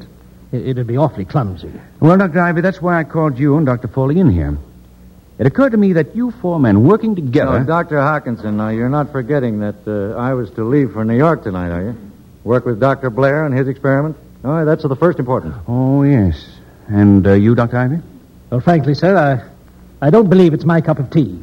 it 0.51 0.67
it'd 0.69 0.87
be 0.87 0.97
awfully 0.97 1.27
clumsy. 1.27 1.71
Well, 2.01 2.17
Dr. 2.17 2.41
Ivy, 2.41 2.63
that's 2.63 2.81
why 2.81 2.99
I 2.99 3.05
called 3.05 3.39
you 3.39 3.57
and 3.59 3.67
Dr. 3.67 3.89
Foley 3.89 4.19
in 4.19 4.31
here. 4.31 4.57
It 5.39 5.47
occurred 5.47 5.73
to 5.73 5.77
me 5.77 5.95
that 5.95 6.17
you 6.17 6.31
four 6.31 6.59
men 6.59 6.85
working 6.85 7.15
together. 7.15 7.59
No, 7.61 7.67
Dr. 7.67 8.01
Hawkinson, 8.01 8.57
now, 8.57 8.69
you're 8.69 8.89
not 8.89 9.13
forgetting 9.13 9.61
that 9.61 9.87
uh, 9.87 10.17
I 10.19 10.35
was 10.35 10.51
to 10.53 10.65
leave 10.65 10.93
for 10.93 11.05
New 11.05 11.17
York 11.17 11.43
tonight, 11.43 11.71
are 11.71 11.83
you? 11.83 11.97
Work 12.45 12.65
with 12.65 12.81
Dr. 12.81 13.11
Blair 13.11 13.45
and 13.45 13.55
his 13.55 13.69
experiment? 13.69 14.17
Oh, 14.45 14.65
that's 14.65 14.85
of 14.85 14.89
the 14.91 14.97
first 14.97 15.19
importance. 15.19 15.55
Oh, 15.69 16.03
yes. 16.03 16.45
And 16.89 17.27
uh, 17.27 17.33
you, 17.33 17.55
Dr. 17.55 17.77
Ivy? 17.77 17.97
Well, 18.51 18.61
frankly, 18.61 18.95
sir, 18.95 19.17
I, 19.17 19.52
I 20.03 20.11
don't 20.11 20.29
believe 20.29 20.53
it's 20.53 20.65
my 20.65 20.81
cup 20.81 20.99
of 20.99 21.11
tea. 21.11 21.41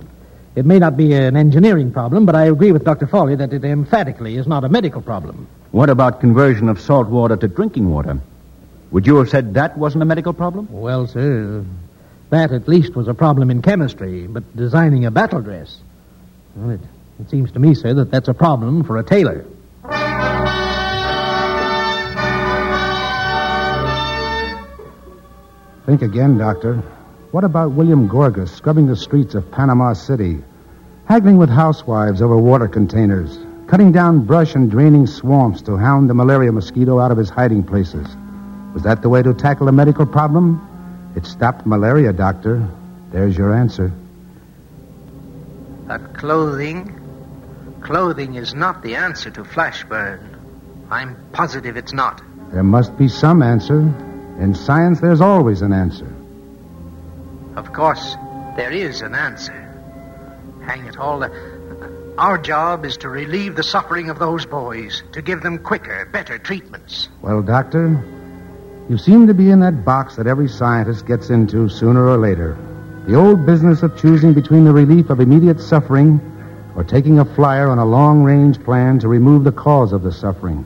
It 0.53 0.65
may 0.65 0.79
not 0.79 0.97
be 0.97 1.13
an 1.13 1.37
engineering 1.37 1.93
problem, 1.93 2.25
but 2.25 2.35
I 2.35 2.47
agree 2.47 2.73
with 2.73 2.83
Dr. 2.83 3.07
Foley 3.07 3.37
that 3.37 3.53
it 3.53 3.63
emphatically 3.63 4.35
is 4.35 4.47
not 4.47 4.65
a 4.65 4.69
medical 4.69 5.01
problem. 5.01 5.47
What 5.71 5.89
about 5.89 6.19
conversion 6.19 6.67
of 6.67 6.81
salt 6.81 7.07
water 7.07 7.37
to 7.37 7.47
drinking 7.47 7.89
water? 7.89 8.19
Would 8.91 9.07
you 9.07 9.15
have 9.15 9.29
said 9.29 9.53
that 9.53 9.77
wasn't 9.77 10.03
a 10.03 10.05
medical 10.05 10.33
problem? 10.33 10.67
Well, 10.69 11.07
sir, 11.07 11.63
that 12.31 12.51
at 12.51 12.67
least 12.67 12.97
was 12.97 13.07
a 13.07 13.13
problem 13.13 13.49
in 13.49 13.61
chemistry, 13.61 14.27
but 14.27 14.43
designing 14.57 15.05
a 15.05 15.11
battle 15.11 15.39
dress. 15.39 15.77
Well, 16.57 16.71
it, 16.71 16.81
it 17.21 17.29
seems 17.29 17.53
to 17.53 17.59
me, 17.59 17.75
sir, 17.75 17.93
that 17.93 18.11
that's 18.11 18.27
a 18.27 18.33
problem 18.33 18.83
for 18.83 18.97
a 18.97 19.03
tailor. 19.03 19.45
Think 25.85 26.01
again, 26.01 26.37
Doctor. 26.37 26.83
What 27.31 27.43
about 27.43 27.73
William 27.73 28.09
Gorgas 28.09 28.49
scrubbing 28.49 28.87
the 28.87 28.95
streets 28.95 29.35
of 29.35 29.51
Panama 29.51 29.93
City, 29.93 30.39
haggling 31.05 31.37
with 31.37 31.49
housewives 31.49 32.23
over 32.23 32.35
water 32.35 32.67
containers, 32.67 33.37
cutting 33.67 33.91
down 33.91 34.25
brush 34.25 34.55
and 34.55 34.71
draining 34.71 35.05
swamps 35.05 35.61
to 35.63 35.77
hound 35.77 36.09
the 36.09 36.15
malaria 36.15 36.51
mosquito 36.51 36.97
out 36.97 37.11
of 37.11 37.19
his 37.19 37.29
hiding 37.29 37.61
places? 37.61 38.07
Was 38.73 38.81
that 38.81 39.03
the 39.03 39.09
way 39.09 39.21
to 39.21 39.35
tackle 39.35 39.67
a 39.67 39.71
medical 39.71 40.07
problem? 40.07 40.59
It 41.15 41.27
stopped 41.27 41.67
malaria, 41.67 42.13
Doctor. 42.13 42.67
There's 43.11 43.37
your 43.37 43.53
answer. 43.53 43.91
That 45.85 46.15
clothing, 46.15 47.79
clothing 47.81 48.35
is 48.35 48.55
not 48.55 48.81
the 48.81 48.95
answer 48.95 49.29
to 49.29 49.43
flash 49.43 49.83
burn. 49.83 50.87
I'm 50.89 51.15
positive 51.31 51.77
it's 51.77 51.93
not. 51.93 52.23
There 52.51 52.63
must 52.63 52.97
be 52.97 53.07
some 53.07 53.43
answer. 53.43 53.81
In 54.39 54.55
science, 54.55 54.99
there's 54.99 55.21
always 55.21 55.61
an 55.61 55.73
answer. 55.73 56.08
Of 57.59 57.73
course, 57.73 58.15
there 58.55 58.71
is 58.71 59.01
an 59.01 59.13
answer. 59.13 59.51
Hang 60.65 60.85
it 60.85 60.95
all. 60.97 61.21
uh, 61.21 61.29
Our 62.17 62.37
job 62.37 62.85
is 62.85 62.95
to 62.97 63.09
relieve 63.09 63.57
the 63.57 63.63
suffering 63.63 64.09
of 64.09 64.17
those 64.17 64.45
boys, 64.45 65.03
to 65.11 65.21
give 65.21 65.41
them 65.41 65.57
quicker, 65.57 66.05
better 66.05 66.37
treatments. 66.37 67.09
Well, 67.21 67.41
Doctor, 67.41 68.01
you 68.87 68.97
seem 68.97 69.27
to 69.27 69.33
be 69.33 69.49
in 69.49 69.59
that 69.59 69.83
box 69.83 70.15
that 70.15 70.25
every 70.25 70.47
scientist 70.47 71.05
gets 71.05 71.31
into 71.31 71.67
sooner 71.67 72.07
or 72.07 72.17
later. 72.17 72.57
The 73.05 73.15
old 73.15 73.45
business 73.45 73.83
of 73.83 73.99
choosing 73.99 74.33
between 74.33 74.63
the 74.63 74.71
relief 74.71 75.09
of 75.09 75.19
immediate 75.19 75.59
suffering 75.59 76.21
or 76.77 76.85
taking 76.85 77.19
a 77.19 77.25
flyer 77.25 77.69
on 77.69 77.77
a 77.77 77.85
long 77.85 78.23
range 78.23 78.63
plan 78.63 78.99
to 78.99 79.09
remove 79.09 79.43
the 79.43 79.51
cause 79.51 79.91
of 79.91 80.01
the 80.01 80.13
suffering. 80.13 80.65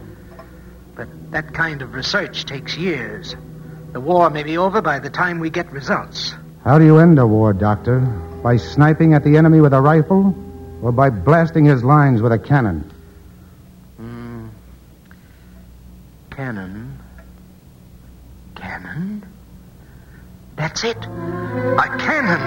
But 0.93 1.07
that 1.31 1.55
kind 1.55 1.81
of 1.81 1.95
research 1.95 2.45
takes 2.45 2.77
years. 2.77 3.35
The 3.93 3.99
war 3.99 4.29
may 4.29 4.43
be 4.43 4.59
over 4.59 4.79
by 4.79 4.99
the 4.99 5.09
time 5.09 5.39
we 5.39 5.49
get 5.49 5.71
results. 5.71 6.35
How 6.63 6.79
do 6.79 6.85
you 6.85 6.99
end 6.99 7.19
a 7.19 7.27
war, 7.27 7.51
Doctor? 7.51 7.99
By 8.41 8.55
sniping 8.55 9.13
at 9.13 9.25
the 9.25 9.35
enemy 9.35 9.59
with 9.59 9.73
a 9.73 9.81
rifle 9.81 10.33
or 10.81 10.93
by 10.93 11.09
blasting 11.09 11.65
his 11.65 11.83
lines 11.83 12.21
with 12.21 12.31
a 12.31 12.39
cannon? 12.39 12.89
Hmm. 13.97 14.47
Cannon. 16.31 16.97
Cannon? 18.55 19.25
That's 20.55 20.85
it. 20.85 20.95
A 20.95 21.97
cannon. 21.99 22.39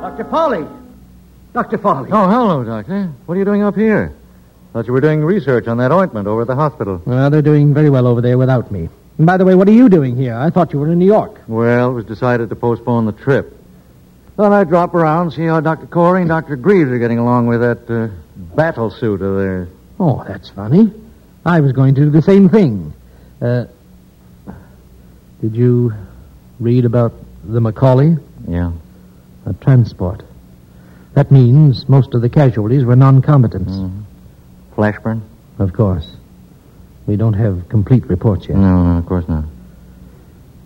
Dr. 0.00 0.30
Foley! 0.30 0.66
Dr. 1.52 1.78
Foley. 1.78 2.10
Oh, 2.12 2.28
hello, 2.28 2.62
Doctor. 2.62 3.12
What 3.26 3.34
are 3.34 3.38
you 3.38 3.44
doing 3.44 3.62
up 3.62 3.74
here? 3.74 4.14
Thought 4.76 4.88
you 4.88 4.92
were 4.92 5.00
doing 5.00 5.24
research 5.24 5.68
on 5.68 5.78
that 5.78 5.90
ointment 5.90 6.28
over 6.28 6.42
at 6.42 6.48
the 6.48 6.54
hospital. 6.54 7.00
Well, 7.06 7.30
they're 7.30 7.40
doing 7.40 7.72
very 7.72 7.88
well 7.88 8.06
over 8.06 8.20
there 8.20 8.36
without 8.36 8.70
me. 8.70 8.90
And 9.16 9.26
by 9.26 9.38
the 9.38 9.44
way, 9.46 9.54
what 9.54 9.66
are 9.68 9.72
you 9.72 9.88
doing 9.88 10.16
here? 10.16 10.34
I 10.36 10.50
thought 10.50 10.74
you 10.74 10.78
were 10.78 10.92
in 10.92 10.98
New 10.98 11.06
York. 11.06 11.40
Well, 11.48 11.92
it 11.92 11.94
was 11.94 12.04
decided 12.04 12.50
to 12.50 12.56
postpone 12.56 13.06
the 13.06 13.12
trip. 13.12 13.58
Thought 14.36 14.52
I'd 14.52 14.68
drop 14.68 14.92
around, 14.92 15.30
see 15.30 15.46
how 15.46 15.60
Dr. 15.60 15.86
Corey 15.86 16.20
and 16.20 16.28
Dr. 16.28 16.56
Greaves 16.56 16.90
are 16.90 16.98
getting 16.98 17.16
along 17.16 17.46
with 17.46 17.62
that 17.62 17.90
uh, 17.90 18.08
battle 18.54 18.90
suit 18.90 19.22
of 19.22 19.38
theirs. 19.38 19.68
Oh, 19.98 20.22
that's 20.28 20.50
funny. 20.50 20.92
I 21.46 21.60
was 21.60 21.72
going 21.72 21.94
to 21.94 22.02
do 22.02 22.10
the 22.10 22.20
same 22.20 22.50
thing. 22.50 22.92
Uh, 23.40 23.64
did 25.40 25.56
you 25.56 25.94
read 26.60 26.84
about 26.84 27.14
the 27.44 27.60
McCawley? 27.60 28.22
Yeah. 28.46 28.72
A 29.46 29.54
transport. 29.54 30.22
That 31.14 31.30
means 31.30 31.88
most 31.88 32.12
of 32.12 32.20
the 32.20 32.28
casualties 32.28 32.84
were 32.84 32.94
non-combatants. 32.94 33.72
Flashburn? 34.76 35.22
Of 35.58 35.72
course. 35.72 36.06
We 37.06 37.16
don't 37.16 37.32
have 37.32 37.68
complete 37.68 38.06
reports 38.06 38.46
yet. 38.46 38.58
No, 38.58 38.82
no, 38.84 38.98
of 38.98 39.06
course 39.06 39.26
not. 39.28 39.44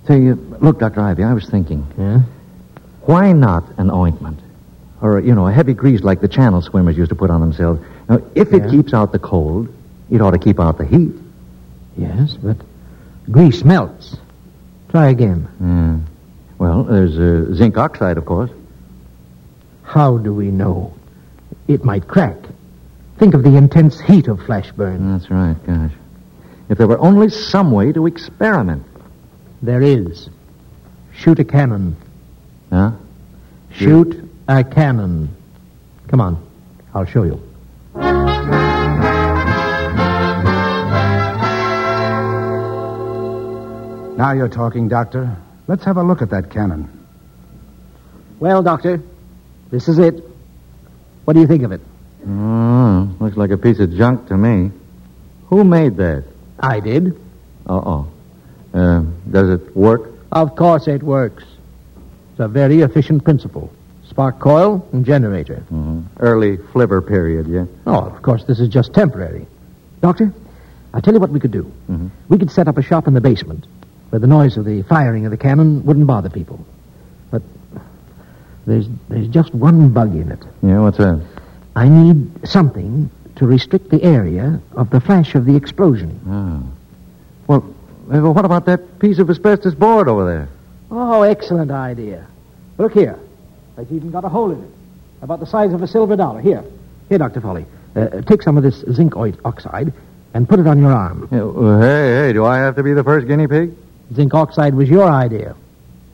Say, 0.06 0.28
uh, 0.30 0.34
look, 0.60 0.78
Dr. 0.80 1.00
Ivy, 1.00 1.22
I 1.22 1.32
was 1.32 1.48
thinking. 1.48 1.86
Yeah? 1.96 2.20
Why 3.02 3.32
not 3.32 3.64
an 3.78 3.90
ointment? 3.90 4.40
Or, 5.00 5.20
you 5.20 5.34
know, 5.34 5.46
a 5.46 5.52
heavy 5.52 5.74
grease 5.74 6.02
like 6.02 6.20
the 6.20 6.28
channel 6.28 6.60
swimmers 6.60 6.96
used 6.96 7.10
to 7.10 7.14
put 7.14 7.30
on 7.30 7.40
themselves. 7.40 7.80
Now, 8.08 8.20
if 8.34 8.52
it 8.52 8.64
Yeah. 8.64 8.70
keeps 8.70 8.92
out 8.92 9.12
the 9.12 9.18
cold, 9.18 9.68
it 10.10 10.20
ought 10.20 10.32
to 10.32 10.38
keep 10.38 10.58
out 10.58 10.76
the 10.78 10.84
heat. 10.84 11.12
Yes, 11.96 12.34
but 12.42 12.56
grease 13.30 13.64
melts. 13.64 14.16
Try 14.88 15.08
again. 15.10 15.46
Yeah. 15.60 15.98
Well, 16.58 16.82
there's 16.84 17.16
uh, 17.18 17.54
zinc 17.54 17.78
oxide, 17.78 18.18
of 18.18 18.24
course. 18.26 18.50
How 19.82 20.18
do 20.18 20.34
we 20.34 20.50
know? 20.50 20.92
It 21.68 21.84
might 21.84 22.06
crack. 22.08 22.36
Think 23.20 23.34
of 23.34 23.42
the 23.42 23.54
intense 23.54 24.00
heat 24.00 24.28
of 24.28 24.38
flash 24.38 24.70
flashburn. 24.70 25.12
That's 25.12 25.30
right, 25.30 25.54
gosh. 25.66 25.92
If 26.70 26.78
there 26.78 26.86
were 26.86 26.98
only 26.98 27.28
some 27.28 27.70
way 27.70 27.92
to 27.92 28.06
experiment. 28.06 28.86
There 29.60 29.82
is. 29.82 30.30
Shoot 31.14 31.38
a 31.38 31.44
cannon. 31.44 31.98
Huh? 32.70 32.92
Shoot 33.72 34.26
a 34.48 34.64
cannon. 34.64 35.36
Come 36.08 36.22
on. 36.22 36.48
I'll 36.94 37.04
show 37.04 37.24
you. 37.24 37.42
Now 44.16 44.32
you're 44.32 44.48
talking, 44.48 44.88
Doctor. 44.88 45.36
Let's 45.66 45.84
have 45.84 45.98
a 45.98 46.02
look 46.02 46.22
at 46.22 46.30
that 46.30 46.50
cannon. 46.50 46.88
Well, 48.38 48.62
Doctor, 48.62 49.02
this 49.70 49.88
is 49.88 49.98
it. 49.98 50.24
What 51.26 51.34
do 51.34 51.40
you 51.40 51.46
think 51.46 51.64
of 51.64 51.72
it? 51.72 51.82
Oh, 52.28 53.08
looks 53.20 53.36
like 53.36 53.50
a 53.50 53.56
piece 53.58 53.78
of 53.80 53.92
junk 53.94 54.28
to 54.28 54.36
me. 54.36 54.70
Who 55.48 55.64
made 55.64 55.96
that? 55.96 56.24
I 56.58 56.80
did. 56.80 57.16
Uh-oh. 57.66 58.06
Uh, 58.74 59.00
does 59.30 59.48
it 59.60 59.76
work? 59.76 60.12
Of 60.32 60.54
course 60.54 60.86
it 60.86 61.02
works. 61.02 61.44
It's 62.32 62.40
a 62.40 62.48
very 62.48 62.80
efficient 62.82 63.24
principle. 63.24 63.72
Spark 64.08 64.38
coil 64.38 64.86
and 64.92 65.04
generator. 65.04 65.64
Mhm. 65.72 66.04
Early 66.18 66.56
flivver 66.72 67.00
period, 67.00 67.46
yeah? 67.46 67.64
Oh, 67.86 68.00
of 68.06 68.22
course, 68.22 68.44
this 68.44 68.60
is 68.60 68.68
just 68.68 68.92
temporary. 68.92 69.46
Doctor, 70.00 70.32
I'll 70.92 71.00
tell 71.00 71.14
you 71.14 71.20
what 71.20 71.30
we 71.30 71.40
could 71.40 71.52
do. 71.52 71.64
Mm-hmm. 71.90 72.08
We 72.28 72.38
could 72.38 72.50
set 72.50 72.68
up 72.68 72.76
a 72.78 72.82
shop 72.82 73.06
in 73.06 73.14
the 73.14 73.20
basement 73.20 73.66
where 74.10 74.18
the 74.20 74.26
noise 74.26 74.56
of 74.56 74.64
the 74.64 74.82
firing 74.82 75.24
of 75.26 75.30
the 75.30 75.36
cannon 75.36 75.84
wouldn't 75.84 76.06
bother 76.06 76.28
people. 76.30 76.64
But 77.30 77.42
there's, 78.66 78.86
there's 79.08 79.28
just 79.28 79.54
one 79.54 79.90
bug 79.90 80.14
in 80.14 80.32
it. 80.32 80.42
Yeah, 80.62 80.80
what's 80.80 80.98
that? 80.98 81.20
I 81.76 81.88
need 81.88 82.48
something 82.48 83.10
to 83.36 83.46
restrict 83.46 83.90
the 83.90 84.02
area 84.02 84.60
of 84.72 84.90
the 84.90 85.00
flash 85.00 85.34
of 85.34 85.46
the 85.46 85.56
explosion. 85.56 86.20
Oh. 86.28 86.76
Well, 87.46 87.74
uh, 88.12 88.32
what 88.32 88.44
about 88.44 88.66
that 88.66 88.98
piece 88.98 89.18
of 89.18 89.30
asbestos 89.30 89.74
board 89.74 90.08
over 90.08 90.26
there? 90.26 90.48
Oh, 90.90 91.22
excellent 91.22 91.70
idea. 91.70 92.26
Look 92.78 92.92
here. 92.92 93.18
They've 93.76 93.90
even 93.92 94.10
got 94.10 94.24
a 94.24 94.28
hole 94.28 94.50
in 94.50 94.62
it. 94.62 94.70
About 95.22 95.40
the 95.40 95.46
size 95.46 95.72
of 95.72 95.82
a 95.82 95.86
silver 95.86 96.16
dollar. 96.16 96.40
Here. 96.40 96.64
Here, 97.08 97.18
Dr. 97.18 97.40
Foley. 97.40 97.66
Uh, 97.94 98.20
take 98.22 98.42
some 98.42 98.56
of 98.56 98.62
this 98.62 98.84
zinc 98.92 99.14
oxide 99.16 99.92
and 100.34 100.48
put 100.48 100.60
it 100.60 100.66
on 100.66 100.80
your 100.80 100.92
arm. 100.92 101.28
Yeah, 101.30 101.42
well, 101.42 101.80
hey, 101.80 102.26
hey, 102.26 102.32
do 102.32 102.44
I 102.44 102.58
have 102.58 102.76
to 102.76 102.82
be 102.82 102.92
the 102.92 103.04
first 103.04 103.26
guinea 103.26 103.46
pig? 103.46 103.74
Zinc 104.14 104.34
oxide 104.34 104.74
was 104.74 104.88
your 104.88 105.10
idea. 105.10 105.56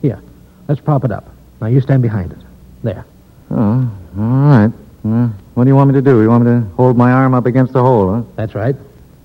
Here. 0.02 0.20
Let's 0.68 0.80
prop 0.80 1.04
it 1.04 1.12
up. 1.12 1.28
Now 1.60 1.68
you 1.68 1.80
stand 1.80 2.02
behind 2.02 2.32
it. 2.32 2.38
There. 2.82 3.04
Oh, 3.50 3.90
all 4.18 4.25
right. 4.25 4.72
Uh, 5.04 5.28
what 5.56 5.64
do 5.64 5.68
you 5.70 5.75
want 5.75 5.88
me 5.88 5.94
to 5.94 6.02
do? 6.02 6.20
You 6.20 6.28
want 6.28 6.44
me 6.44 6.50
to 6.50 6.60
hold 6.76 6.98
my 6.98 7.10
arm 7.12 7.32
up 7.32 7.46
against 7.46 7.72
the 7.72 7.80
hole, 7.82 8.14
huh? 8.14 8.22
That's 8.36 8.54
right. 8.54 8.76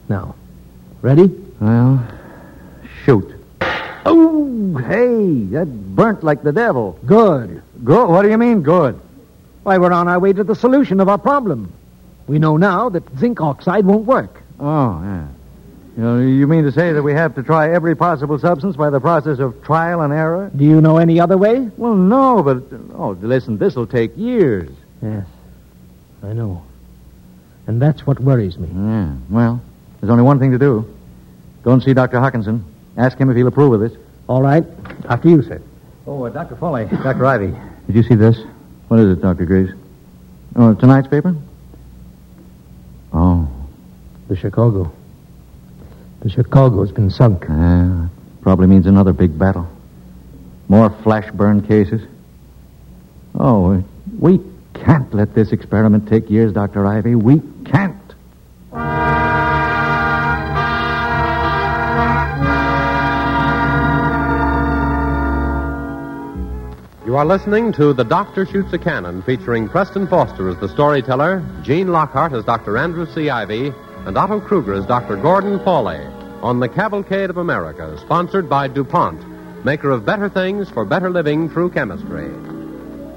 Now. 0.08 0.34
Ready? 1.02 1.28
Well, 1.60 2.08
shoot. 3.04 3.36
Oh, 4.06 4.78
Hey, 4.78 5.44
that 5.52 5.66
burnt 5.68 6.24
like 6.24 6.42
the 6.42 6.54
devil. 6.54 6.98
good. 7.06 7.62
Good? 7.84 8.08
What 8.08 8.22
do 8.22 8.30
you 8.30 8.38
mean, 8.38 8.62
good? 8.62 8.98
Why, 9.64 9.78
we're 9.78 9.92
on 9.92 10.08
our 10.08 10.20
way 10.20 10.32
to 10.32 10.44
the 10.46 10.56
solution 10.56 11.02
of 11.02 11.10
our 11.10 11.18
problem. 11.18 11.74
We 12.28 12.40
know 12.40 12.56
now 12.56 12.88
that 12.90 13.04
zinc 13.20 13.42
oxide 13.42 13.86
won't 13.86 14.06
work. 14.06 14.42
Oh, 14.60 15.02
yeah. 15.04 15.28
You, 15.98 16.04
know, 16.04 16.20
you 16.20 16.48
mean 16.48 16.64
to 16.64 16.72
say 16.72 16.94
that 16.94 17.04
we 17.04 17.12
have 17.14 17.36
to 17.36 17.44
try 17.44 17.74
every 17.74 17.94
possible 17.96 18.40
substance 18.40 18.78
by 18.78 18.90
the 18.90 19.02
process 19.02 19.40
of 19.40 19.62
trial 19.64 20.00
and 20.02 20.14
error? 20.14 20.50
Do 20.56 20.64
you 20.64 20.80
know 20.80 20.98
any 20.98 21.20
other 21.20 21.38
way? 21.38 21.70
Well, 21.76 21.96
no, 21.96 22.42
but, 22.42 22.64
oh, 22.96 23.18
listen, 23.22 23.58
this'll 23.58 23.88
take 23.88 24.16
years. 24.16 24.70
Yes. 25.02 25.26
I 26.24 26.34
know. 26.34 26.64
And 27.68 27.82
that's 27.82 28.06
what 28.06 28.20
worries 28.20 28.58
me. 28.58 28.68
Yeah, 28.74 29.14
well, 29.30 29.62
there's 30.00 30.10
only 30.12 30.24
one 30.24 30.40
thing 30.40 30.52
to 30.52 30.58
do. 30.58 30.86
Go 31.64 31.72
and 31.74 31.82
see 31.84 31.94
Dr. 31.94 32.20
Hawkinson. 32.20 32.66
Ask 32.98 33.18
him 33.18 33.30
if 33.30 33.36
he'll 33.38 33.48
approve 33.48 33.74
of 33.74 33.80
this. 33.80 33.98
All 34.28 34.42
right. 34.42 34.64
After 35.08 35.30
you, 35.30 35.42
sir. 35.44 35.62
Oh, 36.08 36.24
uh, 36.24 36.30
Dr. 36.30 36.56
Foley, 36.56 36.86
Dr. 36.86 37.26
Ivy. 37.26 37.54
Did 37.88 37.96
you 37.96 38.04
see 38.04 38.16
this? 38.16 38.38
What 38.88 39.00
is 39.00 39.18
it, 39.18 39.22
Dr. 39.22 39.46
Greaves? 39.46 39.72
Oh, 40.56 40.74
tonight's 40.74 41.08
paper? 41.08 41.36
Oh, 43.14 43.48
The 44.28 44.36
Chicago. 44.36 44.92
The 46.22 46.30
Chicago's 46.30 46.92
been 46.92 47.10
sunk. 47.10 47.46
yeah. 47.48 48.08
Probably 48.42 48.68
means 48.68 48.86
another 48.88 49.14
big 49.14 49.38
battle. 49.38 49.68
More 50.68 50.90
flash 51.04 51.30
burn 51.32 51.62
cases. 51.68 52.02
Oh, 53.36 53.74
uh, 53.74 53.82
we 54.20 54.40
can't 54.74 55.14
let 55.14 55.34
this 55.34 55.52
experiment 55.52 56.08
take 56.08 56.30
years, 56.30 56.54
Dr. 56.54 56.86
Ivy. 56.86 57.16
We 57.16 57.42
can't. 57.66 57.98
You 67.12 67.18
are 67.18 67.26
listening 67.26 67.74
to 67.74 67.92
The 67.92 68.06
Doctor 68.06 68.46
Shoots 68.46 68.72
a 68.72 68.78
Cannon, 68.78 69.22
featuring 69.24 69.68
Preston 69.68 70.08
Foster 70.08 70.48
as 70.48 70.58
the 70.60 70.70
storyteller, 70.70 71.44
Gene 71.62 71.90
Lockhart 71.90 72.32
as 72.32 72.46
Dr. 72.46 72.78
Andrew 72.78 73.06
C. 73.06 73.30
Ivy, 73.30 73.74
and 74.06 74.18
Otto 74.18 74.40
Kruger 74.40 74.74
as 74.74 74.86
Dr. 74.86 75.18
Gordon 75.18 75.60
Foley 75.66 76.00
on 76.42 76.60
the 76.60 76.70
Cavalcade 76.70 77.30
of 77.30 77.38
America, 77.38 77.98
sponsored 78.00 78.50
by 78.50 78.68
DuPont, 78.68 79.66
maker 79.66 79.90
of 79.92 80.06
better 80.06 80.30
things 80.30 80.70
for 80.70 80.86
better 80.86 81.10
living 81.10 81.50
through 81.50 81.72
chemistry. 81.72 82.32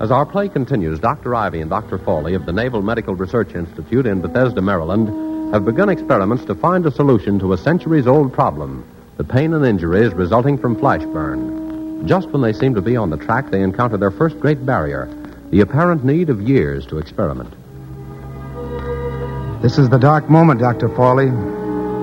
As 0.00 0.10
our 0.10 0.26
play 0.26 0.48
continues, 0.48 0.98
Dr. 0.98 1.36
Ivy 1.36 1.60
and 1.60 1.70
Dr. 1.70 1.98
Foley 1.98 2.34
of 2.34 2.46
the 2.46 2.52
Naval 2.52 2.82
Medical 2.82 3.14
Research 3.14 3.54
Institute 3.54 4.06
in 4.06 4.20
Bethesda, 4.20 4.60
Maryland, 4.60 5.54
have 5.54 5.64
begun 5.64 5.88
experiments 5.88 6.44
to 6.46 6.54
find 6.56 6.84
a 6.84 6.90
solution 6.90 7.38
to 7.38 7.52
a 7.52 7.58
centuries 7.58 8.08
old 8.08 8.32
problem 8.32 8.84
the 9.16 9.24
pain 9.24 9.54
and 9.54 9.64
injuries 9.64 10.12
resulting 10.12 10.58
from 10.58 10.76
flash 10.76 11.04
burn. 11.04 12.08
Just 12.08 12.28
when 12.30 12.42
they 12.42 12.52
seem 12.52 12.74
to 12.74 12.82
be 12.82 12.96
on 12.96 13.10
the 13.10 13.16
track, 13.16 13.50
they 13.50 13.62
encounter 13.62 13.96
their 13.96 14.10
first 14.10 14.40
great 14.40 14.66
barrier 14.66 15.08
the 15.50 15.60
apparent 15.60 16.04
need 16.04 16.30
of 16.30 16.42
years 16.42 16.84
to 16.86 16.98
experiment. 16.98 17.52
This 19.62 19.78
is 19.78 19.88
the 19.88 19.98
dark 19.98 20.28
moment, 20.28 20.58
Dr. 20.58 20.88
Foley. 20.88 21.30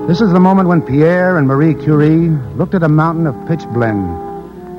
This 0.06 0.22
is 0.22 0.32
the 0.32 0.40
moment 0.40 0.68
when 0.70 0.80
Pierre 0.80 1.36
and 1.36 1.46
Marie 1.46 1.74
Curie 1.74 2.30
looked 2.56 2.74
at 2.74 2.82
a 2.82 2.88
mountain 2.88 3.26
of 3.26 3.34
pitch 3.46 3.66
blende 3.74 4.31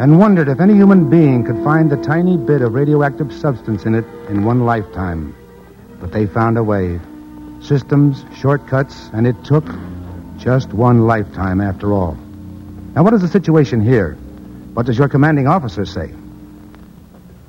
and 0.03 0.19
wondered 0.19 0.49
if 0.49 0.59
any 0.59 0.73
human 0.73 1.09
being 1.09 1.45
could 1.45 1.63
find 1.63 1.89
the 1.89 1.95
tiny 1.95 2.35
bit 2.35 2.61
of 2.61 2.73
radioactive 2.73 3.31
substance 3.31 3.85
in 3.85 3.95
it 3.95 4.03
in 4.27 4.43
one 4.43 4.65
lifetime. 4.65 5.33
But 6.01 6.11
they 6.11 6.25
found 6.25 6.57
a 6.57 6.63
way. 6.63 6.99
Systems, 7.61 8.25
shortcuts, 8.35 9.09
and 9.13 9.25
it 9.25 9.45
took 9.45 9.63
just 10.37 10.73
one 10.73 11.07
lifetime 11.07 11.61
after 11.61 11.93
all. 11.93 12.15
Now, 12.93 13.03
what 13.03 13.13
is 13.13 13.21
the 13.21 13.29
situation 13.29 13.79
here? 13.79 14.15
What 14.73 14.87
does 14.87 14.97
your 14.97 15.07
commanding 15.07 15.47
officer 15.47 15.85
say? 15.85 16.13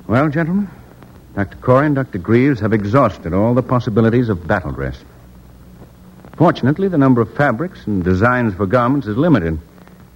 Well, 0.06 0.28
gentlemen, 0.28 0.68
Dr. 1.34 1.56
Corey 1.56 1.86
and 1.86 1.96
Dr. 1.96 2.18
Greaves 2.18 2.60
have 2.60 2.72
exhausted 2.72 3.34
all 3.34 3.54
the 3.54 3.64
possibilities 3.64 4.28
of 4.28 4.46
battle 4.46 4.70
dress. 4.70 5.02
Fortunately, 6.36 6.86
the 6.86 6.98
number 6.98 7.20
of 7.20 7.34
fabrics 7.34 7.84
and 7.88 8.04
designs 8.04 8.54
for 8.54 8.66
garments 8.66 9.08
is 9.08 9.16
limited, 9.16 9.58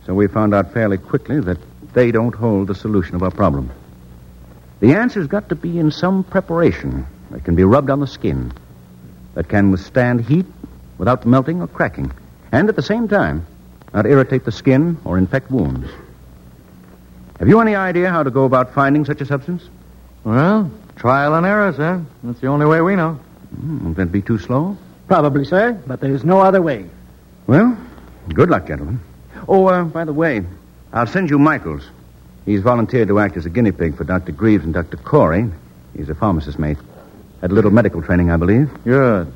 so 0.07 0.15
we 0.15 0.29
found 0.29 0.55
out 0.55 0.73
fairly 0.73 0.99
quickly 0.99 1.41
that 1.41 1.59
they 1.99 2.13
don't 2.13 2.37
hold 2.37 2.69
the 2.69 2.77
solution 2.77 3.17
of 3.17 3.25
our 3.25 3.31
problem. 3.33 3.73
The 4.79 4.95
answer's 4.95 5.27
got 5.27 5.49
to 5.49 5.57
be 5.57 5.81
in 5.81 5.91
some 5.91 6.23
preparation 6.23 7.05
that 7.33 7.45
can 7.45 7.57
be 7.57 7.65
rubbed 7.65 7.91
on 7.91 7.99
the 7.99 8.07
skin, 8.07 8.53
that 9.35 9.49
can 9.49 9.73
withstand 9.73 10.25
heat 10.25 10.47
without 10.97 11.27
melting 11.27 11.61
or 11.61 11.67
cracking, 11.67 12.13
and 12.53 12.69
at 12.69 12.77
the 12.77 12.85
same 12.85 13.09
time, 13.09 13.45
not 13.93 14.07
irritate 14.07 14.45
the 14.45 14.53
skin 14.53 14.97
or 15.05 15.19
infect 15.19 15.51
wounds. 15.51 15.91
Have 17.41 17.49
you 17.49 17.59
any 17.59 17.75
idea 17.75 18.11
how 18.11 18.23
to 18.23 18.31
go 18.31 18.45
about 18.45 18.75
finding 18.75 19.05
such 19.05 19.21
a 19.21 19.27
substance? 19.27 19.69
Well, 20.23 20.71
trial 20.95 21.35
and 21.35 21.45
error, 21.45 21.73
sir. 21.73 22.05
That's 22.23 22.39
the 22.39 22.47
only 22.47 22.67
way 22.67 22.81
we 22.81 22.95
know. 22.95 23.19
Mm, 23.57 23.83
won't 23.83 23.97
that 23.97 24.13
be 24.13 24.23
too 24.23 24.39
slow? 24.39 24.77
Probably, 25.09 25.45
sir, 25.45 25.73
but 25.85 26.01
there's 26.01 26.23
no 26.23 26.43
other 26.43 26.63
way. 26.63 26.85
Well, 27.49 27.77
good 28.33 28.51
luck, 28.51 28.69
gentlemen. 28.69 29.01
Oh, 29.49 29.67
uh, 29.67 29.83
by 29.83 30.05
the 30.05 30.13
way, 30.13 30.45
I'll 30.93 31.07
send 31.07 31.31
you 31.31 31.39
Michaels. 31.39 31.89
He's 32.47 32.63
volunteered 32.63 33.09
to 33.09 33.19
act 33.19 33.37
as 33.37 33.45
a 33.45 33.51
guinea 33.51 33.73
pig 33.73 33.97
for 33.97 34.05
Dr. 34.05 34.33
Greaves 34.33 34.65
and 34.65 34.73
Dr. 34.73 34.97
Corey. 34.97 35.51
He's 35.97 36.09
a 36.09 36.15
pharmacist, 36.15 36.59
mate. 36.59 36.79
Had 37.41 37.51
a 37.51 37.55
little 37.55 37.71
medical 37.71 38.03
training, 38.03 38.31
I 38.31 38.37
believe. 38.37 38.71
Good. 38.85 39.33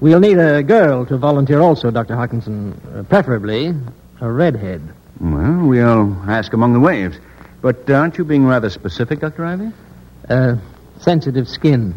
We'll 0.00 0.20
need 0.20 0.38
a 0.38 0.62
girl 0.62 1.04
to 1.06 1.18
volunteer 1.18 1.60
also, 1.60 1.90
Dr. 1.90 2.14
Hawkinson. 2.14 2.80
Uh, 2.94 3.02
preferably 3.02 3.74
a 4.20 4.30
redhead. 4.30 4.80
Well, 5.20 5.66
we'll 5.66 6.16
ask 6.28 6.52
among 6.52 6.72
the 6.72 6.80
waves. 6.80 7.18
But 7.60 7.90
uh, 7.90 7.94
aren't 7.94 8.16
you 8.16 8.24
being 8.24 8.46
rather 8.46 8.70
specific, 8.70 9.20
Dr. 9.20 9.44
Ivy? 9.44 9.72
Uh, 10.28 10.56
sensitive 11.00 11.48
skin. 11.48 11.94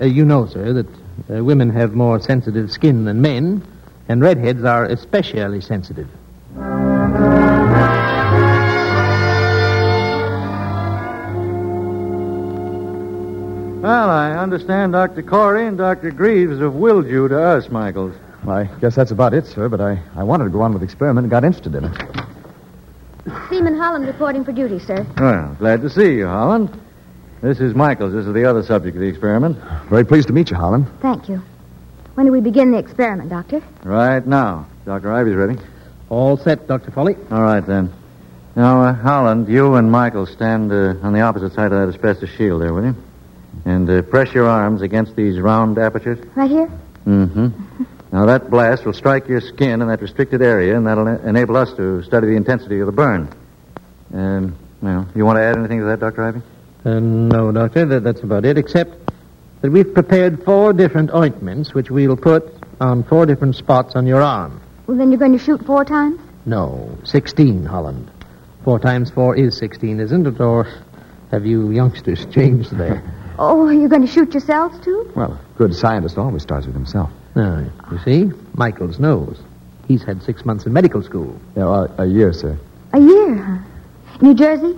Uh, 0.00 0.04
you 0.04 0.24
know, 0.24 0.46
sir, 0.46 0.72
that 0.74 0.86
uh, 1.30 1.44
women 1.44 1.70
have 1.70 1.94
more 1.94 2.20
sensitive 2.20 2.70
skin 2.70 3.04
than 3.06 3.22
men, 3.22 3.66
and 4.08 4.20
redheads 4.20 4.64
are 4.64 4.84
especially 4.84 5.60
sensitive. 5.62 6.08
Well, 13.86 14.10
I 14.10 14.32
understand 14.32 14.94
Dr. 14.94 15.22
Corey 15.22 15.64
and 15.64 15.78
Dr. 15.78 16.10
Greaves 16.10 16.58
have 16.58 16.74
willed 16.74 17.06
you 17.06 17.28
to 17.28 17.40
us, 17.40 17.68
Michaels. 17.68 18.16
I 18.44 18.64
guess 18.80 18.96
that's 18.96 19.12
about 19.12 19.32
it, 19.32 19.46
sir, 19.46 19.68
but 19.68 19.80
I, 19.80 20.02
I 20.16 20.24
wanted 20.24 20.42
to 20.42 20.50
go 20.50 20.60
on 20.62 20.72
with 20.72 20.80
the 20.80 20.86
experiment 20.86 21.26
and 21.26 21.30
got 21.30 21.44
interested 21.44 21.72
in 21.76 21.84
it. 21.84 21.96
Seaman 23.48 23.78
Holland 23.78 24.08
reporting 24.08 24.44
for 24.44 24.50
duty, 24.50 24.80
sir. 24.80 25.06
Well, 25.16 25.54
glad 25.60 25.82
to 25.82 25.88
see 25.88 26.14
you, 26.14 26.26
Holland. 26.26 26.76
This 27.42 27.60
is 27.60 27.76
Michaels. 27.76 28.12
This 28.12 28.26
is 28.26 28.34
the 28.34 28.44
other 28.44 28.64
subject 28.64 28.96
of 28.96 29.02
the 29.02 29.06
experiment. 29.06 29.56
Very 29.88 30.04
pleased 30.04 30.26
to 30.26 30.32
meet 30.32 30.50
you, 30.50 30.56
Holland. 30.56 30.88
Thank 31.00 31.28
you. 31.28 31.40
When 32.16 32.26
do 32.26 32.32
we 32.32 32.40
begin 32.40 32.72
the 32.72 32.78
experiment, 32.78 33.30
Doctor? 33.30 33.62
Right 33.84 34.26
now. 34.26 34.66
Dr. 34.84 35.12
Ivy's 35.12 35.36
ready. 35.36 35.60
All 36.08 36.36
set, 36.36 36.66
Dr. 36.66 36.90
Foley. 36.90 37.14
All 37.30 37.42
right, 37.42 37.64
then. 37.64 37.92
Now, 38.56 38.82
uh, 38.82 38.94
Holland, 38.94 39.48
you 39.48 39.76
and 39.76 39.92
Michael 39.92 40.26
stand 40.26 40.72
uh, 40.72 40.96
on 41.04 41.12
the 41.12 41.20
opposite 41.20 41.52
side 41.52 41.70
of 41.70 41.86
that 41.86 41.94
asbestos 41.94 42.30
shield 42.30 42.62
there, 42.62 42.74
will 42.74 42.86
you? 42.86 42.96
And 43.64 43.88
uh, 43.88 44.02
press 44.02 44.32
your 44.32 44.46
arms 44.46 44.82
against 44.82 45.16
these 45.16 45.38
round 45.38 45.78
apertures. 45.78 46.18
Right 46.34 46.50
here? 46.50 46.70
Mm-hmm. 47.06 47.84
now, 48.12 48.26
that 48.26 48.50
blast 48.50 48.84
will 48.84 48.92
strike 48.92 49.28
your 49.28 49.40
skin 49.40 49.82
in 49.82 49.88
that 49.88 50.02
restricted 50.02 50.42
area, 50.42 50.76
and 50.76 50.86
that'll 50.86 51.08
en- 51.08 51.20
enable 51.28 51.56
us 51.56 51.72
to 51.74 52.02
study 52.02 52.28
the 52.28 52.36
intensity 52.36 52.80
of 52.80 52.86
the 52.86 52.92
burn. 52.92 53.32
Um, 54.12 54.56
well, 54.82 55.08
you 55.14 55.24
want 55.24 55.38
to 55.38 55.42
add 55.42 55.56
anything 55.56 55.80
to 55.80 55.86
that, 55.86 56.00
Dr. 56.00 56.22
Ivy? 56.22 56.42
Uh, 56.84 57.00
no, 57.00 57.50
Doctor, 57.50 57.86
that, 57.86 58.04
that's 58.04 58.22
about 58.22 58.44
it, 58.44 58.58
except 58.58 58.96
that 59.62 59.70
we've 59.70 59.92
prepared 59.92 60.44
four 60.44 60.72
different 60.72 61.12
ointments 61.12 61.74
which 61.74 61.90
we'll 61.90 62.16
put 62.16 62.44
on 62.80 63.02
four 63.04 63.26
different 63.26 63.56
spots 63.56 63.96
on 63.96 64.06
your 64.06 64.22
arm. 64.22 64.60
Well, 64.86 64.96
then 64.96 65.10
you're 65.10 65.18
going 65.18 65.36
to 65.36 65.42
shoot 65.42 65.64
four 65.66 65.84
times? 65.84 66.20
No, 66.44 66.96
16, 67.04 67.64
Holland. 67.64 68.10
Four 68.62 68.78
times 68.78 69.10
four 69.10 69.36
is 69.36 69.56
16, 69.58 69.98
isn't 69.98 70.26
it? 70.26 70.40
Or 70.40 70.68
have 71.30 71.44
you 71.44 71.70
youngsters 71.70 72.24
changed 72.32 72.76
there? 72.76 73.02
Oh, 73.38 73.68
you're 73.68 73.88
going 73.88 74.06
to 74.06 74.12
shoot 74.12 74.32
yourselves, 74.32 74.82
too? 74.84 75.10
Well, 75.14 75.32
a 75.32 75.58
good 75.58 75.74
scientist 75.74 76.18
always 76.18 76.42
starts 76.42 76.66
with 76.66 76.74
himself. 76.74 77.10
No, 77.34 77.70
you 77.90 77.98
see, 78.04 78.32
Michaels 78.54 78.98
knows. 78.98 79.38
He's 79.86 80.02
had 80.02 80.22
six 80.22 80.44
months 80.44 80.66
in 80.66 80.72
medical 80.72 81.02
school. 81.02 81.38
Yeah, 81.56 81.64
well, 81.64 81.94
a 81.98 82.06
year, 82.06 82.32
sir. 82.32 82.58
A 82.92 83.00
year, 83.00 83.36
huh? 83.36 83.58
New 84.20 84.34
Jersey? 84.34 84.76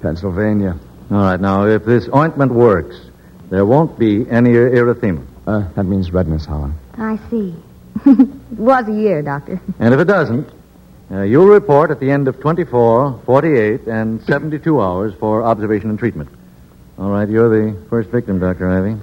Pennsylvania. 0.00 0.78
All 1.10 1.18
right, 1.18 1.40
now, 1.40 1.66
if 1.66 1.84
this 1.84 2.08
ointment 2.14 2.52
works, 2.52 2.96
there 3.50 3.66
won't 3.66 3.98
be 3.98 4.28
any 4.30 4.50
erythema. 4.50 5.26
Uh, 5.46 5.68
that 5.74 5.84
means 5.84 6.12
redness, 6.12 6.44
Holland. 6.44 6.74
I 6.94 7.18
see. 7.30 7.54
it 8.06 8.58
was 8.58 8.88
a 8.88 8.92
year, 8.92 9.22
Doctor. 9.22 9.60
And 9.78 9.94
if 9.94 10.00
it 10.00 10.04
doesn't, 10.06 10.48
uh, 11.10 11.22
you'll 11.22 11.46
report 11.46 11.90
at 11.90 12.00
the 12.00 12.10
end 12.10 12.28
of 12.28 12.40
24, 12.40 13.22
48, 13.24 13.86
and 13.86 14.22
72 14.24 14.80
hours 14.80 15.14
for 15.20 15.44
observation 15.44 15.90
and 15.90 15.98
treatment. 15.98 16.28
All 16.98 17.10
right, 17.10 17.28
you're 17.28 17.48
the 17.50 17.76
first 17.90 18.08
victim, 18.08 18.38
Dr. 18.38 18.70
Ivy. 18.70 18.98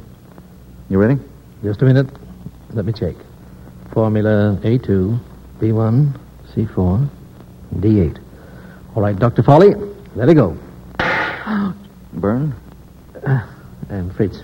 You 0.89 0.97
ready? 0.97 1.19
Just 1.63 1.81
a 1.83 1.85
minute. 1.85 2.07
Let 2.71 2.85
me 2.85 2.93
check. 2.93 3.15
Formula 3.93 4.57
A2, 4.63 5.19
B1, 5.59 6.19
C4, 6.55 7.09
D8. 7.75 8.19
All 8.95 9.03
right, 9.03 9.15
Dr. 9.17 9.43
Foley, 9.43 9.75
let 10.15 10.27
it 10.27 10.33
go. 10.33 10.57
Oh. 10.99 11.75
Burn? 12.13 12.55
Uh, 13.23 13.47
and 13.89 14.15
Fritz. 14.15 14.39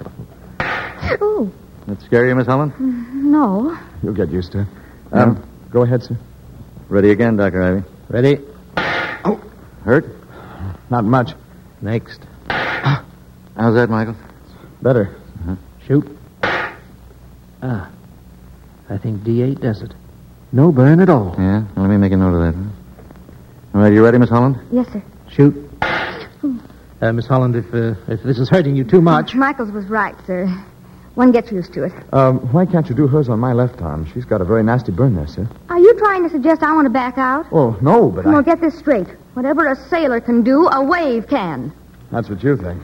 Oh, 0.60 1.52
That 1.88 2.02
scare 2.04 2.28
you, 2.28 2.36
Miss 2.36 2.46
Holland? 2.46 2.74
Mm, 2.74 3.14
no. 3.14 3.76
You'll 4.04 4.14
get 4.14 4.30
used 4.30 4.52
to 4.52 4.60
it. 4.62 4.68
Um, 5.12 5.30
um 5.38 5.50
go 5.72 5.82
ahead, 5.82 6.04
sir. 6.04 6.16
Ready 6.88 7.10
again, 7.10 7.36
Dr. 7.36 7.64
Ivy. 7.64 7.84
Ready? 8.10 8.42
Oh. 9.26 9.42
Hurt? 9.84 10.06
Not 10.92 11.04
much. 11.04 11.34
Next. 11.82 12.29
How's 13.60 13.76
that, 13.76 13.89
Michael? 13.89 14.15
Better. 14.82 15.15
Shoot. 15.86 16.17
Ah. 17.62 17.89
I 18.89 18.98
think 18.98 19.22
D8 19.24 19.60
does 19.60 19.82
it. 19.82 19.93
No 20.54 20.72
burn 20.72 21.02
at 21.02 21.10
all. 21.10 21.36
Yeah? 21.38 21.63
Well, 21.76 21.86
let 21.86 21.89
me 21.89 21.98
make 21.98 22.13
a 22.13 22.17
note 22.17 22.36
of 22.36 22.41
that. 22.41 22.58
huh? 22.58 23.76
All 23.76 23.82
right, 23.82 23.91
you 23.91 24.02
ready, 24.04 24.17
Miss 24.17 24.30
Holland? 24.30 24.58
Yes, 24.72 24.88
sir. 24.93 25.04
Shoot. 25.30 25.69
Uh, 27.02 27.12
Miss 27.13 27.28
Holland, 27.28 27.56
if, 27.56 27.65
uh, 27.74 27.95
if 28.12 28.24
this 28.24 28.39
is 28.39 28.50
hurting 28.50 28.76
you 28.78 28.84
too 28.86 29.02
much. 29.02 29.36
Michaels 29.36 29.72
was 29.72 29.86
right, 29.86 30.15
sir. 30.26 30.48
One 31.15 31.32
gets 31.34 31.52
used 31.52 31.74
to 31.74 31.84
it. 31.84 31.91
Um, 32.13 32.39
why 32.54 32.65
can't 32.65 32.88
you 32.88 32.95
do 32.95 33.08
hers 33.08 33.28
on 33.28 33.39
my 33.39 33.52
left 33.52 33.82
arm? 33.82 34.06
She's 34.13 34.26
got 34.26 34.39
a 34.41 34.45
very 34.45 34.63
nasty 34.63 34.91
burn 34.93 35.15
there, 35.15 35.28
sir. 35.28 35.48
Are 35.69 35.80
you 35.80 35.93
trying 35.98 36.24
to 36.24 36.30
suggest 36.30 36.63
I 36.63 36.72
want 36.74 36.86
to 36.86 36.89
back 36.89 37.17
out? 37.17 37.45
Oh, 37.52 37.78
no, 37.82 38.10
but 38.10 38.24
Well, 38.26 38.38
I... 38.38 38.41
get 38.41 38.62
this 38.62 38.78
straight. 38.80 39.08
Whatever 39.34 39.67
a 39.67 39.76
sailor 39.76 40.22
can 40.22 40.43
do, 40.43 40.67
a 40.67 40.82
wave 40.84 41.28
can. 41.28 41.74
That's 42.12 42.30
what 42.30 42.41
you 42.41 42.56
think. 42.56 42.82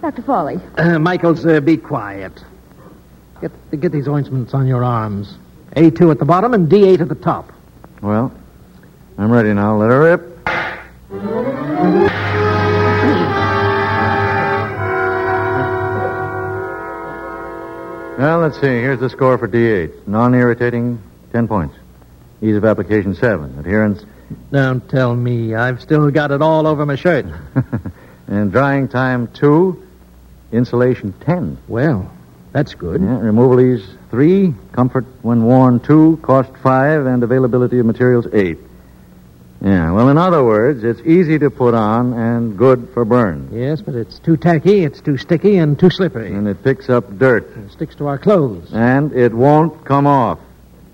Dr. 0.00 0.22
Foley. 0.22 0.60
Uh, 0.76 0.98
Michaels, 0.98 1.44
uh, 1.46 1.60
be 1.60 1.76
quiet. 1.76 2.44
Get, 3.40 3.80
get 3.80 3.92
these 3.92 4.08
ointments 4.08 4.54
on 4.54 4.66
your 4.66 4.84
arms. 4.84 5.34
A2 5.74 6.10
at 6.10 6.18
the 6.18 6.24
bottom 6.24 6.54
and 6.54 6.70
D8 6.70 7.00
at 7.00 7.08
the 7.08 7.14
top. 7.14 7.52
Well, 8.00 8.32
I'm 9.18 9.30
ready 9.30 9.52
now. 9.52 9.76
Let 9.76 9.90
her 9.90 10.00
rip. 10.02 10.36
Well, 18.18 18.38
let's 18.38 18.56
see. 18.56 18.66
Here's 18.66 18.98
the 18.98 19.10
score 19.10 19.36
for 19.36 19.46
D8. 19.46 20.08
Non-irritating, 20.08 20.98
10 21.32 21.48
points. 21.48 21.76
Ease 22.40 22.56
of 22.56 22.64
application, 22.64 23.14
7. 23.14 23.58
Adherence, 23.58 24.04
Don't 24.50 24.88
tell 24.88 25.14
me. 25.14 25.54
I've 25.54 25.82
still 25.82 26.10
got 26.10 26.30
it 26.30 26.40
all 26.40 26.66
over 26.66 26.86
my 26.86 26.96
shirt. 26.96 27.26
and 28.26 28.50
drying 28.50 28.88
time, 28.88 29.28
2. 29.34 29.85
Insulation 30.52 31.12
10. 31.20 31.58
Well, 31.68 32.10
that's 32.52 32.74
good. 32.74 33.00
Yeah, 33.02 33.18
removal 33.18 33.60
ease 33.60 33.86
3, 34.10 34.54
comfort 34.72 35.04
when 35.22 35.42
worn 35.44 35.80
2, 35.80 36.20
cost 36.22 36.50
5, 36.62 37.06
and 37.06 37.22
availability 37.22 37.78
of 37.78 37.86
materials 37.86 38.26
8. 38.32 38.58
Yeah, 39.62 39.90
well, 39.92 40.10
in 40.10 40.18
other 40.18 40.44
words, 40.44 40.84
it's 40.84 41.00
easy 41.00 41.38
to 41.38 41.50
put 41.50 41.74
on 41.74 42.12
and 42.12 42.56
good 42.58 42.90
for 42.92 43.04
burns. 43.04 43.52
Yes, 43.52 43.80
but 43.80 43.94
it's 43.94 44.18
too 44.18 44.36
tacky, 44.36 44.84
it's 44.84 45.00
too 45.00 45.16
sticky, 45.16 45.56
and 45.56 45.78
too 45.78 45.90
slippery. 45.90 46.32
And 46.32 46.46
it 46.46 46.62
picks 46.62 46.88
up 46.90 47.18
dirt. 47.18 47.56
It 47.56 47.72
sticks 47.72 47.94
to 47.96 48.06
our 48.06 48.18
clothes. 48.18 48.70
And 48.72 49.12
it 49.12 49.32
won't 49.32 49.84
come 49.84 50.06
off. 50.06 50.38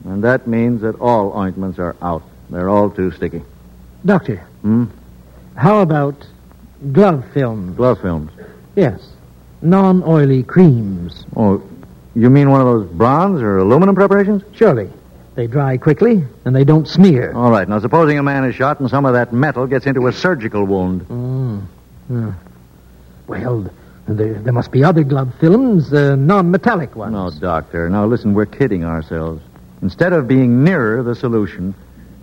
And 0.04 0.22
that 0.24 0.46
means 0.46 0.80
that 0.82 0.94
all 1.00 1.36
ointments 1.36 1.78
are 1.78 1.96
out. 2.00 2.22
They're 2.50 2.68
all 2.68 2.90
too 2.90 3.10
sticky. 3.12 3.42
Doctor, 4.04 4.38
Hmm? 4.62 4.84
how 5.56 5.80
about 5.80 6.24
glove 6.92 7.24
films? 7.34 7.76
Glove 7.76 8.00
films. 8.00 8.30
Yes. 8.76 9.00
Non 9.62 10.02
oily 10.02 10.42
creams. 10.42 11.24
Oh, 11.36 11.62
you 12.14 12.28
mean 12.28 12.50
one 12.50 12.60
of 12.60 12.66
those 12.66 12.86
bronze 12.88 13.40
or 13.40 13.58
aluminum 13.58 13.94
preparations? 13.94 14.42
Surely. 14.54 14.90
They 15.34 15.46
dry 15.46 15.78
quickly, 15.78 16.24
and 16.44 16.54
they 16.54 16.64
don't 16.64 16.86
smear. 16.86 17.32
All 17.32 17.50
right. 17.50 17.66
Now, 17.66 17.78
supposing 17.78 18.18
a 18.18 18.22
man 18.22 18.44
is 18.44 18.54
shot 18.54 18.80
and 18.80 18.90
some 18.90 19.06
of 19.06 19.14
that 19.14 19.32
metal 19.32 19.66
gets 19.66 19.86
into 19.86 20.06
a 20.08 20.12
surgical 20.12 20.64
wound. 20.64 21.08
Mm. 21.08 21.62
Yeah. 22.10 22.32
Well, 23.26 23.70
there, 24.06 24.34
there 24.34 24.52
must 24.52 24.70
be 24.72 24.84
other 24.84 25.04
glove 25.04 25.32
films, 25.40 25.92
uh, 25.92 26.16
non 26.16 26.50
metallic 26.50 26.94
ones. 26.96 27.12
No, 27.12 27.30
doctor. 27.30 27.88
Now, 27.88 28.04
listen, 28.04 28.34
we're 28.34 28.46
kidding 28.46 28.84
ourselves. 28.84 29.42
Instead 29.80 30.12
of 30.12 30.28
being 30.28 30.64
nearer 30.64 31.02
the 31.02 31.14
solution, 31.14 31.74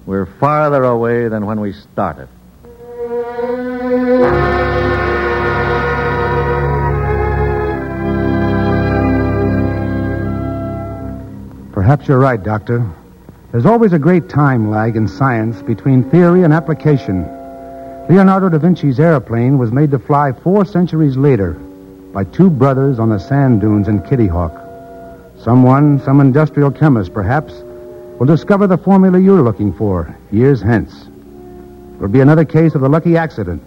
we're 0.05 0.25
farther 0.25 0.83
away 0.83 1.29
than 1.29 1.45
when 1.45 1.59
we 1.61 1.73
started. 1.73 2.27
Perhaps 11.89 12.07
you're 12.07 12.19
right, 12.19 12.43
Doctor. 12.43 12.87
There's 13.51 13.65
always 13.65 13.93
a 13.93 13.97
great 13.97 14.29
time 14.29 14.69
lag 14.69 14.95
in 14.95 15.07
science 15.07 15.59
between 15.63 16.07
theory 16.11 16.43
and 16.43 16.53
application. 16.53 17.23
Leonardo 18.07 18.47
da 18.47 18.59
Vinci's 18.59 18.99
airplane 18.99 19.57
was 19.57 19.71
made 19.71 19.89
to 19.89 19.97
fly 19.97 20.31
four 20.31 20.65
centuries 20.65 21.17
later 21.17 21.53
by 22.13 22.25
two 22.25 22.51
brothers 22.51 22.99
on 22.99 23.09
the 23.09 23.17
sand 23.17 23.61
dunes 23.61 23.87
in 23.87 24.03
Kitty 24.03 24.27
Hawk. 24.27 24.53
Someone, 25.39 25.99
some 26.01 26.21
industrial 26.21 26.69
chemist 26.69 27.11
perhaps, 27.11 27.53
will 28.19 28.27
discover 28.27 28.67
the 28.67 28.77
formula 28.77 29.17
you're 29.17 29.41
looking 29.41 29.73
for 29.73 30.15
years 30.31 30.61
hence. 30.61 31.07
It'll 31.95 32.07
be 32.07 32.21
another 32.21 32.45
case 32.45 32.75
of 32.75 32.81
the 32.81 32.89
lucky 32.89 33.17
accident, 33.17 33.63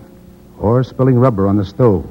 or 0.60 0.84
spilling 0.84 1.18
rubber 1.18 1.48
on 1.48 1.56
the 1.56 1.64
stove, 1.64 2.06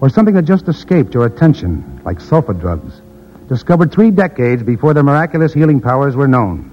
or 0.00 0.08
something 0.08 0.34
that 0.34 0.46
just 0.46 0.66
escaped 0.66 1.12
your 1.12 1.26
attention, 1.26 2.00
like 2.06 2.20
sulfa 2.20 2.58
drugs, 2.58 3.02
discovered 3.48 3.92
three 3.92 4.10
decades 4.10 4.62
before 4.62 4.94
their 4.94 5.02
miraculous 5.02 5.52
healing 5.52 5.80
powers 5.80 6.16
were 6.16 6.28
known. 6.28 6.72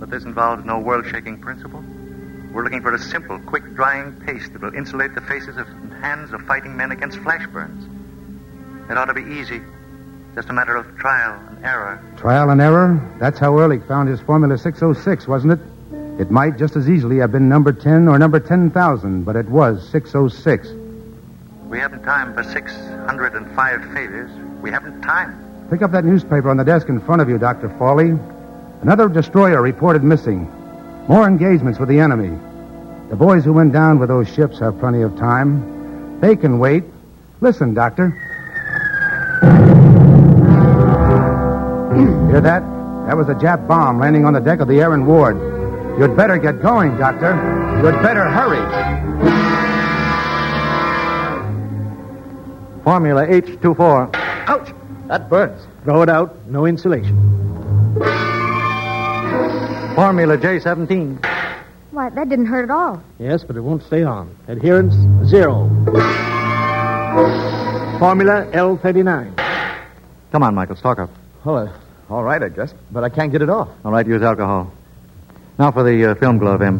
But 0.00 0.10
this 0.10 0.24
involves 0.24 0.64
no 0.64 0.78
world 0.78 1.06
shaking 1.06 1.38
principle. 1.38 1.84
We're 2.52 2.64
looking 2.64 2.82
for 2.82 2.94
a 2.94 2.98
simple, 2.98 3.38
quick 3.40 3.74
drying 3.74 4.12
paste 4.26 4.52
that 4.52 4.62
will 4.62 4.74
insulate 4.74 5.14
the 5.14 5.20
faces 5.20 5.56
of 5.56 5.68
and 5.68 5.92
hands 5.92 6.32
of 6.32 6.42
fighting 6.42 6.76
men 6.76 6.90
against 6.90 7.18
flash 7.18 7.46
burns. 7.48 7.86
It 8.90 8.96
ought 8.96 9.04
to 9.06 9.14
be 9.14 9.22
easy. 9.22 9.60
Just 10.34 10.48
a 10.48 10.52
matter 10.52 10.76
of 10.76 10.96
trial 10.96 11.38
and 11.48 11.64
error. 11.64 12.02
Trial 12.16 12.50
and 12.50 12.60
error? 12.60 13.16
That's 13.18 13.38
how 13.38 13.56
Ehrlich 13.58 13.82
found 13.86 14.08
his 14.08 14.20
Formula 14.20 14.56
606, 14.56 15.28
wasn't 15.28 15.52
it? 15.54 15.60
It 16.20 16.30
might 16.30 16.58
just 16.58 16.76
as 16.76 16.88
easily 16.88 17.18
have 17.18 17.32
been 17.32 17.48
number 17.48 17.72
10 17.72 18.08
or 18.08 18.18
number 18.18 18.40
10,000, 18.40 19.24
but 19.24 19.36
it 19.36 19.48
was 19.48 19.88
606. 19.90 20.68
We 21.68 21.78
haven't 21.78 22.02
time 22.02 22.34
for 22.34 22.42
605 22.42 23.92
failures. 23.92 24.30
We 24.60 24.70
haven't 24.70 25.02
time. 25.02 25.49
Pick 25.70 25.82
up 25.82 25.92
that 25.92 26.04
newspaper 26.04 26.50
on 26.50 26.56
the 26.56 26.64
desk 26.64 26.88
in 26.88 27.00
front 27.00 27.22
of 27.22 27.28
you, 27.28 27.38
Dr. 27.38 27.68
Foley. 27.78 28.18
Another 28.82 29.08
destroyer 29.08 29.62
reported 29.62 30.02
missing. 30.02 30.50
More 31.06 31.28
engagements 31.28 31.78
with 31.78 31.88
the 31.88 32.00
enemy. 32.00 32.36
The 33.08 33.14
boys 33.14 33.44
who 33.44 33.52
went 33.52 33.72
down 33.72 34.00
with 34.00 34.08
those 34.08 34.28
ships 34.28 34.58
have 34.58 34.80
plenty 34.80 35.02
of 35.02 35.16
time. 35.16 36.18
They 36.20 36.34
can 36.34 36.58
wait. 36.58 36.82
Listen, 37.40 37.72
Doctor. 37.72 38.10
Hear 42.30 42.40
that? 42.40 42.64
That 43.06 43.16
was 43.16 43.28
a 43.28 43.34
Jap 43.34 43.68
bomb 43.68 44.00
landing 44.00 44.24
on 44.24 44.32
the 44.32 44.40
deck 44.40 44.58
of 44.58 44.66
the 44.66 44.80
Aaron 44.80 45.06
Ward. 45.06 45.36
You'd 46.00 46.16
better 46.16 46.36
get 46.36 46.60
going, 46.60 46.98
Doctor. 46.98 47.30
You'd 47.76 48.02
better 48.02 48.28
hurry. 48.28 48.58
Formula 52.82 53.24
H24. 53.24 54.29
Ouch! 55.10 55.20
That 55.20 55.28
burns. 55.28 55.66
Throw 55.84 56.02
it 56.02 56.08
out. 56.08 56.46
No 56.46 56.66
insulation. 56.66 57.16
Formula 59.94 60.38
J17. 60.38 61.24
Why, 61.90 62.08
that 62.10 62.28
didn't 62.28 62.46
hurt 62.46 62.64
at 62.64 62.70
all. 62.70 63.02
Yes, 63.18 63.42
but 63.44 63.56
it 63.56 63.60
won't 63.60 63.82
stay 63.82 64.04
on. 64.04 64.36
Adherence, 64.46 64.94
zero. 65.28 65.68
Formula 67.98 68.46
L39. 68.52 69.36
Come 70.30 70.42
on, 70.44 70.54
Michael, 70.54 70.76
stock 70.76 71.00
up. 71.00 71.10
Well, 71.44 71.56
uh, 71.68 71.72
all 72.08 72.22
right, 72.22 72.40
I 72.42 72.48
guess, 72.48 72.72
but 72.92 73.02
I 73.02 73.08
can't 73.08 73.32
get 73.32 73.42
it 73.42 73.50
off. 73.50 73.68
All 73.84 73.90
right, 73.90 74.06
use 74.06 74.22
alcohol. 74.22 74.72
Now 75.58 75.72
for 75.72 75.82
the 75.82 76.12
uh, 76.12 76.14
film 76.14 76.38
glove, 76.38 76.62
M. 76.62 76.78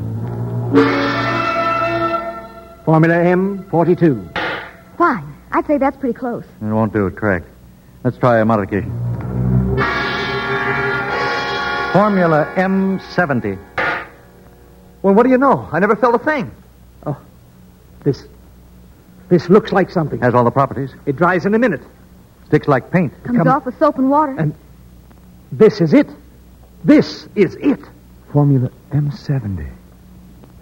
Formula 2.85 3.15
M42. 3.17 4.39
Why? 4.97 5.25
I'd 5.51 5.67
say 5.67 5.79
that's 5.79 5.97
pretty 5.97 6.17
close. 6.17 6.45
It 6.63 6.65
won't 6.67 6.93
do 6.93 7.09
it, 7.09 7.17
correct. 7.17 7.49
Let's 8.03 8.17
try 8.19 8.39
a 8.41 8.45
modification. 8.45 8.91
Formula 11.93 12.47
M70. 12.57 13.59
Well, 15.03 15.15
what 15.15 15.25
do 15.25 15.31
you 15.31 15.39
know? 15.39 15.69
I 15.73 15.81
never 15.81 15.97
felt 15.97 16.15
a 16.15 16.19
thing. 16.19 16.51
Oh, 17.05 17.17
this. 18.05 18.25
This 19.29 19.49
looks 19.49 19.73
like 19.73 19.91
something. 19.91 20.21
Has 20.21 20.35
all 20.35 20.45
the 20.45 20.51
properties. 20.51 20.93
It 21.07 21.17
dries 21.17 21.47
in 21.47 21.55
a 21.55 21.59
minute. 21.59 21.81
Sticks 22.47 22.69
like 22.69 22.91
paint. 22.91 23.13
Comes 23.25 23.39
Come- 23.39 23.49
off 23.49 23.67
with 23.67 23.79
soap 23.79 23.99
and 23.99 24.09
water. 24.11 24.35
And 24.39 24.55
this 25.53 25.81
is 25.81 25.93
it. 25.93 26.09
This 26.85 27.29
is 27.35 27.57
it. 27.57 27.81
Formula 28.33 28.71
M70. 28.93 29.69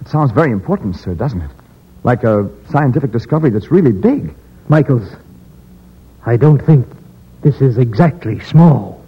It 0.01 0.09
sounds 0.09 0.33
very 0.33 0.51
important, 0.51 0.97
sir, 0.97 1.15
doesn't 1.15 1.43
it? 1.43 1.51
Like 2.05 2.25
a 2.25 2.51
scientific 2.71 3.11
discovery 3.13 3.51
that's 3.51 3.71
really 3.71 3.93
big. 3.93 4.35
Michaels, 4.69 5.09
I 6.25 6.37
don't 6.37 6.59
think 6.65 6.87
this 7.43 7.61
is 7.61 7.79
exactly 7.79 8.41
small. 8.41 9.05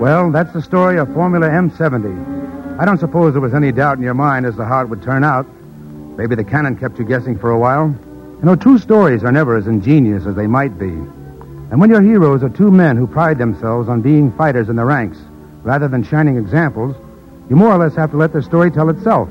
Well, 0.00 0.30
that's 0.32 0.52
the 0.52 0.62
story 0.62 0.98
of 0.98 1.12
Formula 1.12 1.48
M70. 1.48 2.78
I 2.80 2.84
don't 2.86 2.98
suppose 2.98 3.34
there 3.34 3.42
was 3.42 3.52
any 3.52 3.70
doubt 3.70 3.98
in 3.98 4.02
your 4.02 4.14
mind 4.14 4.46
as 4.46 4.56
to 4.56 4.64
how 4.64 4.80
it 4.80 4.88
would 4.88 5.02
turn 5.02 5.22
out. 5.22 5.46
Maybe 6.16 6.34
the 6.34 6.44
cannon 6.44 6.76
kept 6.76 6.98
you 6.98 7.04
guessing 7.04 7.38
for 7.38 7.50
a 7.50 7.58
while. 7.58 7.94
You 8.38 8.44
know, 8.44 8.56
true 8.56 8.78
stories 8.78 9.22
are 9.22 9.30
never 9.30 9.56
as 9.56 9.66
ingenious 9.66 10.24
as 10.26 10.34
they 10.34 10.46
might 10.46 10.78
be. 10.78 10.86
And 10.88 11.78
when 11.78 11.90
your 11.90 12.00
heroes 12.00 12.42
are 12.42 12.48
two 12.48 12.70
men 12.70 12.96
who 12.96 13.06
pride 13.06 13.36
themselves 13.38 13.88
on 13.88 14.00
being 14.00 14.32
fighters 14.32 14.70
in 14.70 14.76
the 14.76 14.84
ranks, 14.84 15.18
rather 15.62 15.86
than 15.86 16.02
shining 16.02 16.38
examples, 16.38 16.96
you 17.50 17.56
more 17.56 17.72
or 17.72 17.78
less 17.78 17.96
have 17.96 18.12
to 18.12 18.16
let 18.16 18.32
the 18.32 18.42
story 18.42 18.70
tell 18.70 18.88
itself. 18.88 19.28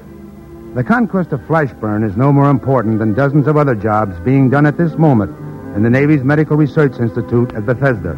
The 0.75 0.83
conquest 0.83 1.31
of 1.31 1.45
Flashburn 1.47 2.03
is 2.03 2.17
no 2.17 2.31
more 2.31 2.51
important 2.51 2.99
than 2.99 3.13
dozens 3.13 3.47
of 3.47 3.57
other 3.57 3.73
jobs 3.73 4.19
being 4.19 4.49
done 4.49 4.65
at 4.65 4.77
this 4.77 4.93
moment 4.97 5.31
in 5.75 5.83
the 5.83 5.89
Navy's 5.89 6.23
Medical 6.23 6.57
Research 6.57 6.99
Institute 6.99 7.53
at 7.53 7.65
Bethesda. 7.65 8.13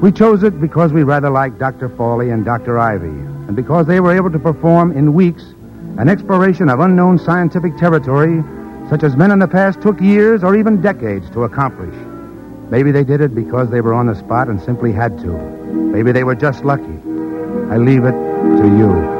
We 0.00 0.10
chose 0.10 0.42
it 0.42 0.60
because 0.60 0.92
we 0.92 1.02
rather 1.02 1.30
liked 1.30 1.58
Dr. 1.58 1.90
Foley 1.90 2.30
and 2.30 2.44
Dr. 2.44 2.78
Ivy, 2.78 3.06
and 3.06 3.54
because 3.54 3.86
they 3.86 4.00
were 4.00 4.16
able 4.16 4.30
to 4.30 4.38
perform 4.38 4.92
in 4.92 5.14
weeks 5.14 5.44
an 5.98 6.08
exploration 6.08 6.68
of 6.68 6.80
unknown 6.80 7.18
scientific 7.18 7.76
territory 7.76 8.42
such 8.88 9.02
as 9.02 9.16
men 9.16 9.30
in 9.30 9.38
the 9.38 9.48
past 9.48 9.82
took 9.82 10.00
years 10.00 10.44
or 10.44 10.56
even 10.56 10.80
decades 10.80 11.28
to 11.30 11.44
accomplish. 11.44 11.94
Maybe 12.70 12.90
they 12.90 13.04
did 13.04 13.20
it 13.20 13.34
because 13.34 13.70
they 13.70 13.80
were 13.80 13.94
on 13.94 14.06
the 14.06 14.14
spot 14.14 14.48
and 14.48 14.60
simply 14.60 14.92
had 14.92 15.18
to. 15.18 15.32
Maybe 15.32 16.12
they 16.12 16.24
were 16.24 16.34
just 16.34 16.64
lucky. 16.64 16.84
I 17.70 17.78
leave 17.78 18.04
it 18.04 18.12
to 18.12 18.76
you. 18.78 19.15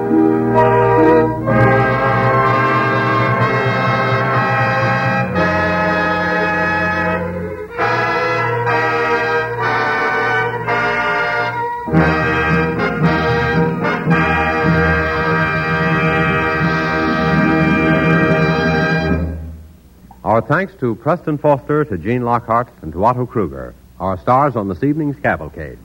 Thanks 20.48 20.74
to 20.76 20.94
Preston 20.94 21.38
Foster, 21.38 21.84
to 21.84 21.98
Gene 21.98 22.22
Lockhart, 22.22 22.68
and 22.80 22.92
to 22.92 23.04
Otto 23.04 23.26
Kruger, 23.26 23.74
our 23.98 24.16
stars 24.16 24.54
on 24.54 24.68
this 24.68 24.84
evening's 24.84 25.18
cavalcade. 25.18 25.78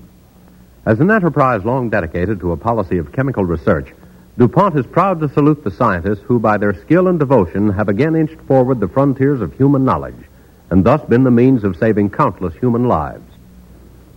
As 0.85 0.99
an 0.99 1.09
enterprise 1.09 1.65
long 1.65 1.89
dedicated 1.89 2.39
to 2.41 2.51
a 2.51 2.57
policy 2.57 2.99
of 2.99 3.11
chemical 3.11 3.43
research, 3.43 3.91
DuPont 4.37 4.77
is 4.77 4.85
proud 4.85 5.19
to 5.19 5.29
salute 5.29 5.63
the 5.63 5.71
scientists 5.71 6.21
who, 6.25 6.39
by 6.39 6.57
their 6.57 6.79
skill 6.79 7.07
and 7.07 7.17
devotion, 7.17 7.71
have 7.71 7.89
again 7.89 8.15
inched 8.15 8.39
forward 8.41 8.79
the 8.79 8.87
frontiers 8.87 9.41
of 9.41 9.51
human 9.55 9.83
knowledge 9.83 10.27
and 10.69 10.83
thus 10.83 11.01
been 11.09 11.23
the 11.23 11.31
means 11.31 11.63
of 11.63 11.75
saving 11.75 12.11
countless 12.11 12.53
human 12.55 12.87
lives. 12.87 13.29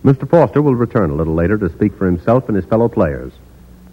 Mr. 0.03 0.29
Foster 0.29 0.61
will 0.61 0.75
return 0.75 1.09
a 1.09 1.15
little 1.15 1.33
later 1.33 1.57
to 1.57 1.69
speak 1.69 1.97
for 1.97 2.05
himself 2.05 2.47
and 2.47 2.55
his 2.55 2.65
fellow 2.65 2.87
players. 2.87 3.33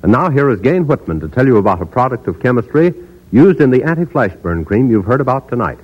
And 0.02 0.12
now 0.12 0.28
here 0.28 0.50
is 0.50 0.60
Gayne 0.60 0.86
Whitman 0.86 1.20
to 1.20 1.28
tell 1.28 1.46
you 1.46 1.56
about 1.56 1.80
a 1.80 1.86
product 1.86 2.28
of 2.28 2.40
chemistry 2.40 2.94
used 3.32 3.60
in 3.62 3.70
the 3.70 3.84
anti-flash 3.84 4.34
burn 4.42 4.66
cream 4.66 4.90
you've 4.90 5.06
heard 5.06 5.22
about 5.22 5.48
tonight. 5.48 5.78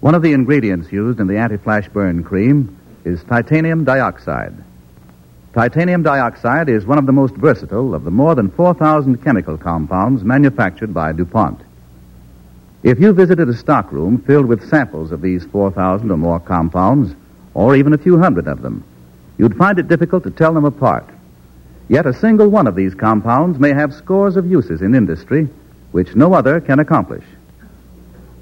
One 0.00 0.14
of 0.14 0.22
the 0.22 0.32
ingredients 0.32 0.92
used 0.92 1.18
in 1.18 1.26
the 1.26 1.38
anti-flash 1.38 1.88
burn 1.88 2.22
cream 2.22 2.78
is 3.04 3.24
titanium 3.24 3.84
dioxide. 3.84 4.54
Titanium 5.54 6.04
dioxide 6.04 6.68
is 6.68 6.86
one 6.86 6.98
of 6.98 7.06
the 7.06 7.12
most 7.12 7.34
versatile 7.34 7.94
of 7.94 8.04
the 8.04 8.10
more 8.12 8.36
than 8.36 8.50
4,000 8.50 9.24
chemical 9.24 9.58
compounds 9.58 10.22
manufactured 10.22 10.94
by 10.94 11.10
DuPont. 11.12 11.60
If 12.84 13.00
you 13.00 13.12
visited 13.12 13.48
a 13.48 13.56
stockroom 13.56 14.18
filled 14.18 14.46
with 14.46 14.68
samples 14.68 15.10
of 15.10 15.20
these 15.20 15.44
4,000 15.46 16.12
or 16.12 16.16
more 16.16 16.38
compounds, 16.38 17.12
or 17.54 17.74
even 17.74 17.92
a 17.92 17.98
few 17.98 18.20
hundred 18.20 18.46
of 18.46 18.62
them, 18.62 18.84
you'd 19.36 19.56
find 19.56 19.80
it 19.80 19.88
difficult 19.88 20.22
to 20.24 20.30
tell 20.30 20.54
them 20.54 20.64
apart. 20.64 21.08
Yet 21.88 22.06
a 22.06 22.12
single 22.12 22.48
one 22.48 22.68
of 22.68 22.76
these 22.76 22.94
compounds 22.94 23.58
may 23.58 23.72
have 23.72 23.92
scores 23.92 24.36
of 24.36 24.48
uses 24.48 24.80
in 24.80 24.94
industry 24.94 25.48
which 25.90 26.14
no 26.14 26.34
other 26.34 26.60
can 26.60 26.78
accomplish. 26.78 27.24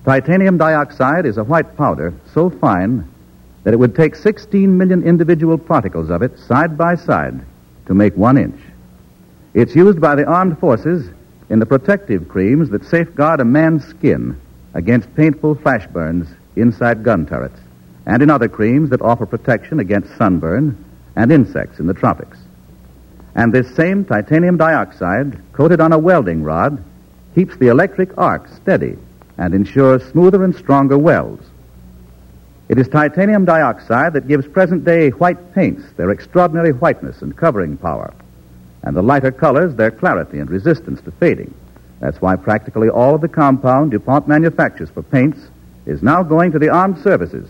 Titanium 0.07 0.57
dioxide 0.57 1.27
is 1.27 1.37
a 1.37 1.43
white 1.43 1.77
powder 1.77 2.15
so 2.33 2.49
fine 2.49 3.05
that 3.65 3.75
it 3.75 3.77
would 3.77 3.97
take 3.97 4.15
16 4.15 4.79
million 4.79 5.03
individual 5.03 5.59
particles 5.59 6.11
of 6.11 6.23
it 6.23 6.39
side 6.39 6.79
by 6.79 6.95
side 6.95 7.41
to 7.87 7.93
make 7.93 8.17
one 8.17 8.39
inch. 8.39 8.61
It's 9.53 9.75
used 9.75 10.01
by 10.01 10.15
the 10.15 10.25
armed 10.25 10.61
forces 10.61 11.11
in 11.51 11.59
the 11.59 11.67
protective 11.67 12.29
creams 12.29 12.71
that 12.71 12.85
safeguard 12.85 13.41
a 13.41 13.45
man's 13.45 13.85
skin 13.85 14.41
against 14.75 15.13
painful 15.17 15.57
flash 15.57 15.89
burns 15.89 16.29
inside 16.55 17.03
gun 17.03 17.27
turrets, 17.27 17.59
and 18.07 18.23
in 18.23 18.31
other 18.31 18.49
creams 18.49 18.91
that 18.91 19.03
offer 19.03 19.27
protection 19.27 19.81
against 19.81 20.17
sunburn 20.17 20.85
and 21.17 21.33
insects 21.33 21.81
in 21.81 21.89
the 21.89 21.95
tropics. 21.95 22.39
And 23.35 23.53
this 23.53 23.75
same 23.75 24.05
titanium 24.05 24.57
dioxide, 24.57 25.37
coated 25.53 25.81
on 25.81 25.93
a 25.93 25.99
welding 25.99 26.45
rod, 26.45 26.81
keeps 27.35 27.57
the 27.57 27.69
electric 27.69 28.17
arc 28.17 28.47
steady 28.63 28.97
and 29.39 29.55
ensures 29.55 30.05
smoother 30.05 30.45
and 30.45 30.55
stronger 30.55 30.99
welds. 30.99 31.45
It 32.69 32.79
is 32.79 32.89
titanium 32.89 33.45
dioxide 33.45 34.15
that 34.15 34.29
gives 34.29 34.47
present 34.47 34.85
day 34.85 35.11
white 35.11 35.55
paints 35.55 35.85
their 35.97 36.11
extraordinary 36.11 36.73
whiteness 36.73 37.23
and 37.23 37.37
covering 37.37 37.77
power 37.77 38.13
and 38.87 38.97
the 38.97 39.03
lighter 39.03 39.33
colors 39.33 39.75
their 39.75 39.91
clarity 39.91 40.39
and 40.39 40.49
resistance 40.49 41.01
to 41.03 41.11
fading. 41.11 41.53
That's 42.01 42.21
why 42.21 42.37
practically 42.37 42.89
all 42.89 43.17
of 43.17 43.21
the 43.21 43.29
compound 43.29 43.91
DuPont 43.91 44.29
manufactures 44.29 44.91
for 44.91 45.03
paints 45.03 45.41
is 45.87 46.03
now 46.03 46.23
going 46.23 46.53
to 46.53 46.59
the 46.59 46.69
armed 46.69 46.99
services 46.99 47.49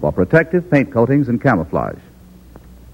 for 0.00 0.12
protective 0.12 0.70
paint 0.70 0.92
coatings 0.92 1.28
and 1.28 1.42
camouflage. 1.42 1.98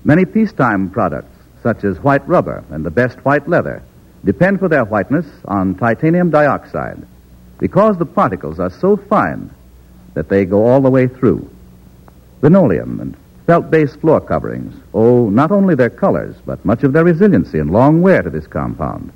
Many 0.05 0.25
peacetime 0.25 0.91
products, 0.91 1.35
such 1.63 1.85
as 1.85 1.99
white 1.99 2.27
rubber 2.29 2.65
and 2.71 2.85
the 2.85 2.91
best 2.91 3.25
white 3.25 3.49
leather, 3.49 3.83
depend 4.25 4.61
for 4.61 4.69
their 4.69 4.85
whiteness 4.85 5.27
on 5.47 5.75
titanium 5.75 6.31
dioxide 6.31 7.05
because 7.61 7.99
the 7.99 8.07
particles 8.07 8.59
are 8.59 8.71
so 8.71 8.97
fine 8.97 9.51
that 10.15 10.29
they 10.29 10.45
go 10.45 10.67
all 10.67 10.81
the 10.81 10.91
way 10.91 11.07
through. 11.07 11.49
Linoleum 12.43 12.99
and 13.01 13.17
felt-based 13.47 14.01
floor 14.01 14.21
coverings 14.21 14.75
owe 14.95 15.29
not 15.29 15.53
only 15.53 15.75
their 15.75 15.91
colors, 15.91 16.35
but 16.47 16.65
much 16.65 16.83
of 16.83 16.93
their 16.93 17.05
resiliency 17.05 17.59
and 17.59 17.71
long 17.71 18.01
wear 18.01 18.23
to 18.23 18.31
this 18.31 18.47
compound. 18.47 19.13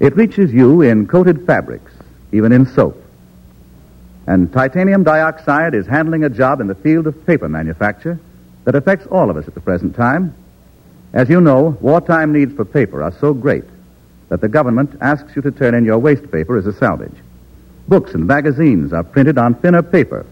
It 0.00 0.16
reaches 0.16 0.52
you 0.52 0.80
in 0.80 1.06
coated 1.06 1.46
fabrics, 1.46 1.92
even 2.32 2.50
in 2.50 2.66
soap. 2.66 3.02
And 4.26 4.52
titanium 4.52 5.04
dioxide 5.04 5.74
is 5.74 5.86
handling 5.86 6.24
a 6.24 6.30
job 6.30 6.60
in 6.60 6.66
the 6.66 6.74
field 6.74 7.06
of 7.06 7.26
paper 7.26 7.48
manufacture 7.48 8.18
that 8.64 8.74
affects 8.74 9.06
all 9.06 9.30
of 9.30 9.36
us 9.36 9.46
at 9.46 9.54
the 9.54 9.60
present 9.60 9.94
time. 9.94 10.34
As 11.12 11.28
you 11.28 11.40
know, 11.40 11.76
wartime 11.80 12.32
needs 12.32 12.54
for 12.54 12.64
paper 12.64 13.02
are 13.02 13.12
so 13.20 13.34
great 13.34 13.64
that 14.28 14.40
the 14.40 14.48
government 14.48 14.96
asks 15.00 15.36
you 15.36 15.42
to 15.42 15.52
turn 15.52 15.74
in 15.74 15.84
your 15.84 15.98
waste 15.98 16.30
paper 16.32 16.56
as 16.56 16.66
a 16.66 16.72
salvage. 16.72 17.14
Books 17.88 18.14
and 18.14 18.26
magazines 18.26 18.92
are 18.92 19.04
printed 19.04 19.38
on 19.38 19.54
thinner 19.54 19.82
paper. 19.82 20.26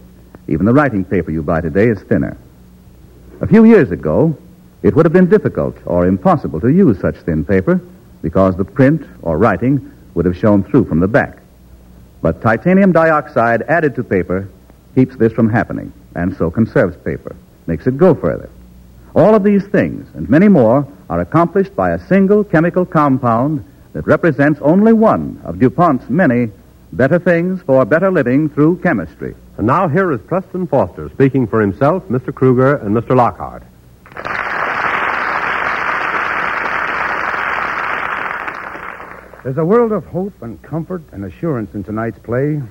Even 0.49 0.65
the 0.65 0.73
writing 0.73 1.05
paper 1.05 1.31
you 1.31 1.41
buy 1.41 1.61
today 1.61 1.87
is 1.87 2.01
thinner. 2.01 2.37
A 3.39 3.47
few 3.47 3.63
years 3.63 3.91
ago, 3.91 4.37
it 4.83 4.93
would 4.93 5.05
have 5.05 5.13
been 5.13 5.29
difficult 5.29 5.77
or 5.85 6.05
impossible 6.05 6.59
to 6.59 6.67
use 6.67 6.99
such 6.99 7.15
thin 7.17 7.45
paper 7.45 7.79
because 8.21 8.57
the 8.57 8.65
print 8.65 9.07
or 9.21 9.37
writing 9.37 9.91
would 10.15 10.25
have 10.25 10.37
shown 10.37 10.63
through 10.63 10.85
from 10.85 10.99
the 10.99 11.07
back. 11.07 11.39
But 12.21 12.41
titanium 12.41 12.91
dioxide 12.91 13.61
added 13.63 13.95
to 13.95 14.03
paper 14.03 14.49
keeps 14.93 15.15
this 15.15 15.31
from 15.31 15.49
happening 15.49 15.93
and 16.13 16.35
so 16.35 16.51
conserves 16.51 16.97
paper, 16.97 17.35
makes 17.67 17.87
it 17.87 17.97
go 17.97 18.13
further. 18.13 18.49
All 19.15 19.33
of 19.33 19.43
these 19.43 19.65
things 19.67 20.09
and 20.13 20.29
many 20.29 20.49
more 20.49 20.85
are 21.09 21.21
accomplished 21.21 21.73
by 21.73 21.91
a 21.91 22.07
single 22.07 22.43
chemical 22.43 22.85
compound 22.85 23.63
that 23.93 24.07
represents 24.07 24.59
only 24.61 24.91
one 24.91 25.39
of 25.45 25.55
DuPont's 25.55 26.09
many 26.09 26.51
better 26.95 27.19
things 27.19 27.61
for 27.63 27.83
better 27.83 28.09
living 28.09 28.49
through 28.49 28.77
chemistry. 28.77 29.35
And 29.57 29.67
now 29.67 29.87
here 29.87 30.11
is 30.11 30.21
Preston 30.21 30.67
Foster 30.67 31.09
speaking 31.09 31.45
for 31.45 31.59
himself, 31.59 32.03
Mr. 32.07 32.33
Kruger, 32.33 32.75
and 32.75 32.95
Mr. 32.95 33.15
Lockhart. 33.15 33.63
There's 39.43 39.57
a 39.57 39.65
world 39.65 39.91
of 39.91 40.05
hope 40.05 40.41
and 40.41 40.59
comfort 40.63 41.03
and 41.11 41.23
assurance 41.25 41.75
in 41.75 41.83
tonight's 41.83 42.17
play, 42.19 42.61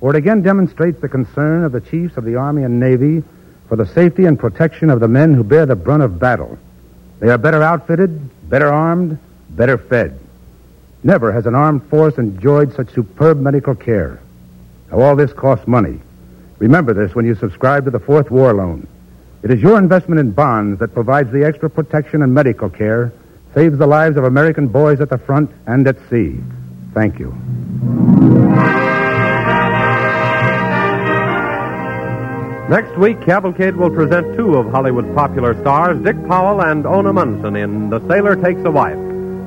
for 0.00 0.10
it 0.10 0.16
again 0.16 0.42
demonstrates 0.42 1.00
the 1.00 1.08
concern 1.08 1.64
of 1.64 1.72
the 1.72 1.80
chiefs 1.80 2.16
of 2.16 2.24
the 2.24 2.36
Army 2.36 2.62
and 2.62 2.80
Navy 2.80 3.22
for 3.68 3.76
the 3.76 3.86
safety 3.86 4.24
and 4.24 4.38
protection 4.38 4.90
of 4.90 5.00
the 5.00 5.08
men 5.08 5.34
who 5.34 5.44
bear 5.44 5.66
the 5.66 5.76
brunt 5.76 6.02
of 6.02 6.18
battle. 6.18 6.58
They 7.20 7.28
are 7.28 7.38
better 7.38 7.62
outfitted, 7.62 8.48
better 8.48 8.72
armed, 8.72 9.18
better 9.50 9.76
fed. 9.76 10.21
Never 11.04 11.32
has 11.32 11.46
an 11.46 11.54
armed 11.54 11.82
force 11.88 12.16
enjoyed 12.16 12.74
such 12.74 12.94
superb 12.94 13.40
medical 13.40 13.74
care. 13.74 14.20
Now, 14.90 15.00
all 15.00 15.16
this 15.16 15.32
costs 15.32 15.66
money. 15.66 16.00
Remember 16.58 16.94
this 16.94 17.14
when 17.14 17.26
you 17.26 17.34
subscribe 17.34 17.84
to 17.86 17.90
the 17.90 17.98
Fourth 17.98 18.30
War 18.30 18.52
Loan. 18.52 18.86
It 19.42 19.50
is 19.50 19.60
your 19.60 19.78
investment 19.78 20.20
in 20.20 20.30
bonds 20.30 20.78
that 20.78 20.94
provides 20.94 21.32
the 21.32 21.44
extra 21.44 21.68
protection 21.68 22.22
and 22.22 22.32
medical 22.32 22.70
care, 22.70 23.12
saves 23.52 23.76
the 23.78 23.86
lives 23.86 24.16
of 24.16 24.24
American 24.24 24.68
boys 24.68 25.00
at 25.00 25.10
the 25.10 25.18
front 25.18 25.50
and 25.66 25.86
at 25.88 25.96
sea. 26.08 26.38
Thank 26.94 27.18
you. 27.18 27.32
Next 32.70 32.96
week, 32.96 33.20
Cavalcade 33.22 33.76
will 33.76 33.90
present 33.90 34.36
two 34.36 34.54
of 34.56 34.70
Hollywood's 34.70 35.12
popular 35.14 35.60
stars, 35.60 36.00
Dick 36.02 36.16
Powell 36.28 36.62
and 36.62 36.86
Ona 36.86 37.12
Munson, 37.12 37.56
in 37.56 37.90
The 37.90 38.00
Sailor 38.08 38.36
Takes 38.36 38.64
a 38.64 38.70
Wife, 38.70 38.96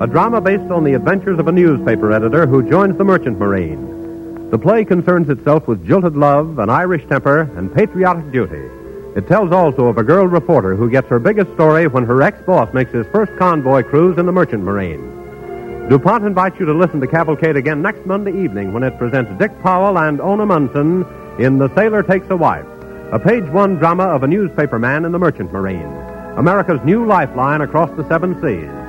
a 0.02 0.08
drama 0.08 0.42
based 0.42 0.70
on 0.72 0.84
the 0.84 0.94
adventures 0.94 1.40
of 1.40 1.48
a 1.48 1.52
newspaper 1.54 2.12
editor 2.12 2.46
who 2.46 2.70
joins 2.70 2.98
the 2.98 3.04
merchant 3.06 3.40
marine. 3.40 4.50
The 4.50 4.60
play 4.60 4.84
concerns 4.84 5.30
itself 5.30 5.70
with 5.70 5.88
jilted 5.88 6.18
love, 6.18 6.60
an 6.60 6.70
Irish 6.70 7.08
temper, 7.08 7.50
and 7.56 7.74
patriotic 7.74 8.30
duty. 8.30 8.70
It 9.16 9.26
tells 9.30 9.54
also 9.54 9.86
of 9.86 9.98
a 9.98 10.04
girl 10.04 10.28
reporter 10.28 10.76
who 10.76 10.90
gets 10.90 11.08
her 11.08 11.18
biggest 11.18 11.54
story 11.54 11.88
when 11.88 12.06
her 12.06 12.22
ex-boss 12.22 12.74
makes 12.74 12.92
his 12.92 13.08
first 13.08 13.32
convoy 13.38 13.84
cruise 13.84 14.18
in 14.18 14.26
the 14.26 14.34
merchant 14.34 14.64
marine. 14.64 15.88
DuPont 15.88 16.26
invites 16.26 16.60
you 16.60 16.66
to 16.66 16.74
listen 16.74 17.00
to 17.00 17.08
Cavalcade 17.08 17.56
again 17.56 17.82
next 17.82 18.06
Monday 18.06 18.38
evening 18.44 18.74
when 18.74 18.84
it 18.84 18.98
presents 18.98 19.32
Dick 19.40 19.58
Powell 19.64 19.98
and 19.98 20.20
Ona 20.20 20.46
Munson 20.46 21.06
in 21.40 21.58
The 21.58 21.74
Sailor 21.74 22.04
Takes 22.04 22.30
a 22.30 22.36
Wife, 22.36 22.66
a 23.14 23.20
page 23.20 23.46
one 23.46 23.78
drama 23.78 24.04
of 24.04 24.24
a 24.24 24.28
newspaper 24.28 24.78
man 24.78 25.06
in 25.06 25.14
the 25.14 25.20
merchant 25.20 25.54
marine, 25.54 25.88
America's 26.36 26.84
new 26.84 27.06
lifeline 27.06 27.62
across 27.62 27.90
the 27.96 28.06
seven 28.10 28.34
seas. 28.42 28.85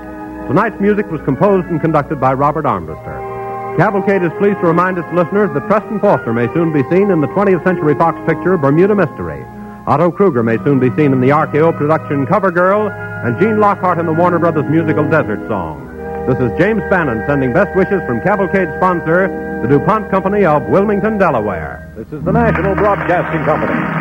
Tonight's 0.47 0.81
music 0.81 1.11
was 1.11 1.21
composed 1.23 1.67
and 1.67 1.81
conducted 1.81 2.21
by 2.21 2.33
Robert 2.33 2.67
Armbruster. 2.67 3.77
Cavalcade 3.77 4.23
is 4.23 4.31
pleased 4.39 4.61
to 4.61 4.67
remind 4.67 4.97
its 4.97 5.13
listeners 5.13 5.51
that 5.55 5.67
Preston 5.67 5.99
Foster 5.99 6.33
may 6.33 6.47
soon 6.55 6.73
be 6.73 6.83
seen 6.89 7.11
in 7.11 7.21
the 7.21 7.27
20th 7.29 7.65
Century 7.65 7.97
Fox 7.97 8.17
picture 8.31 8.57
Bermuda 8.57 8.95
Mystery. 8.95 9.45
Otto 9.89 10.13
Kruger 10.13 10.45
may 10.45 10.57
soon 10.59 10.79
be 10.79 10.89
seen 10.95 11.13
in 11.13 11.21
the 11.21 11.31
RKO 11.31 11.77
production 11.77 12.27
Cover 12.27 12.53
Girl, 12.53 12.89
and 12.89 13.37
Gene 13.41 13.59
Lockhart 13.59 13.99
in 13.99 14.07
the 14.07 14.13
Warner 14.13 14.39
Brothers 14.39 14.71
musical 14.71 15.03
Desert 15.11 15.47
Song. 15.49 15.83
This 16.29 16.39
is 16.39 16.57
James 16.59 16.83
Bannon 16.91 17.25
sending 17.27 17.53
best 17.53 17.75
wishes 17.75 18.01
from 18.07 18.21
Cavalcade 18.21 18.69
sponsor, 18.77 19.27
the 19.63 19.69
DuPont 19.69 20.11
Company 20.13 20.45
of 20.45 20.63
Wilmington, 20.69 21.19
Delaware. 21.19 21.93
This 21.97 22.07
is 22.13 22.23
the 22.25 22.33
National 22.33 22.77
Broadcasting 22.77 23.45
Company. 23.45 23.96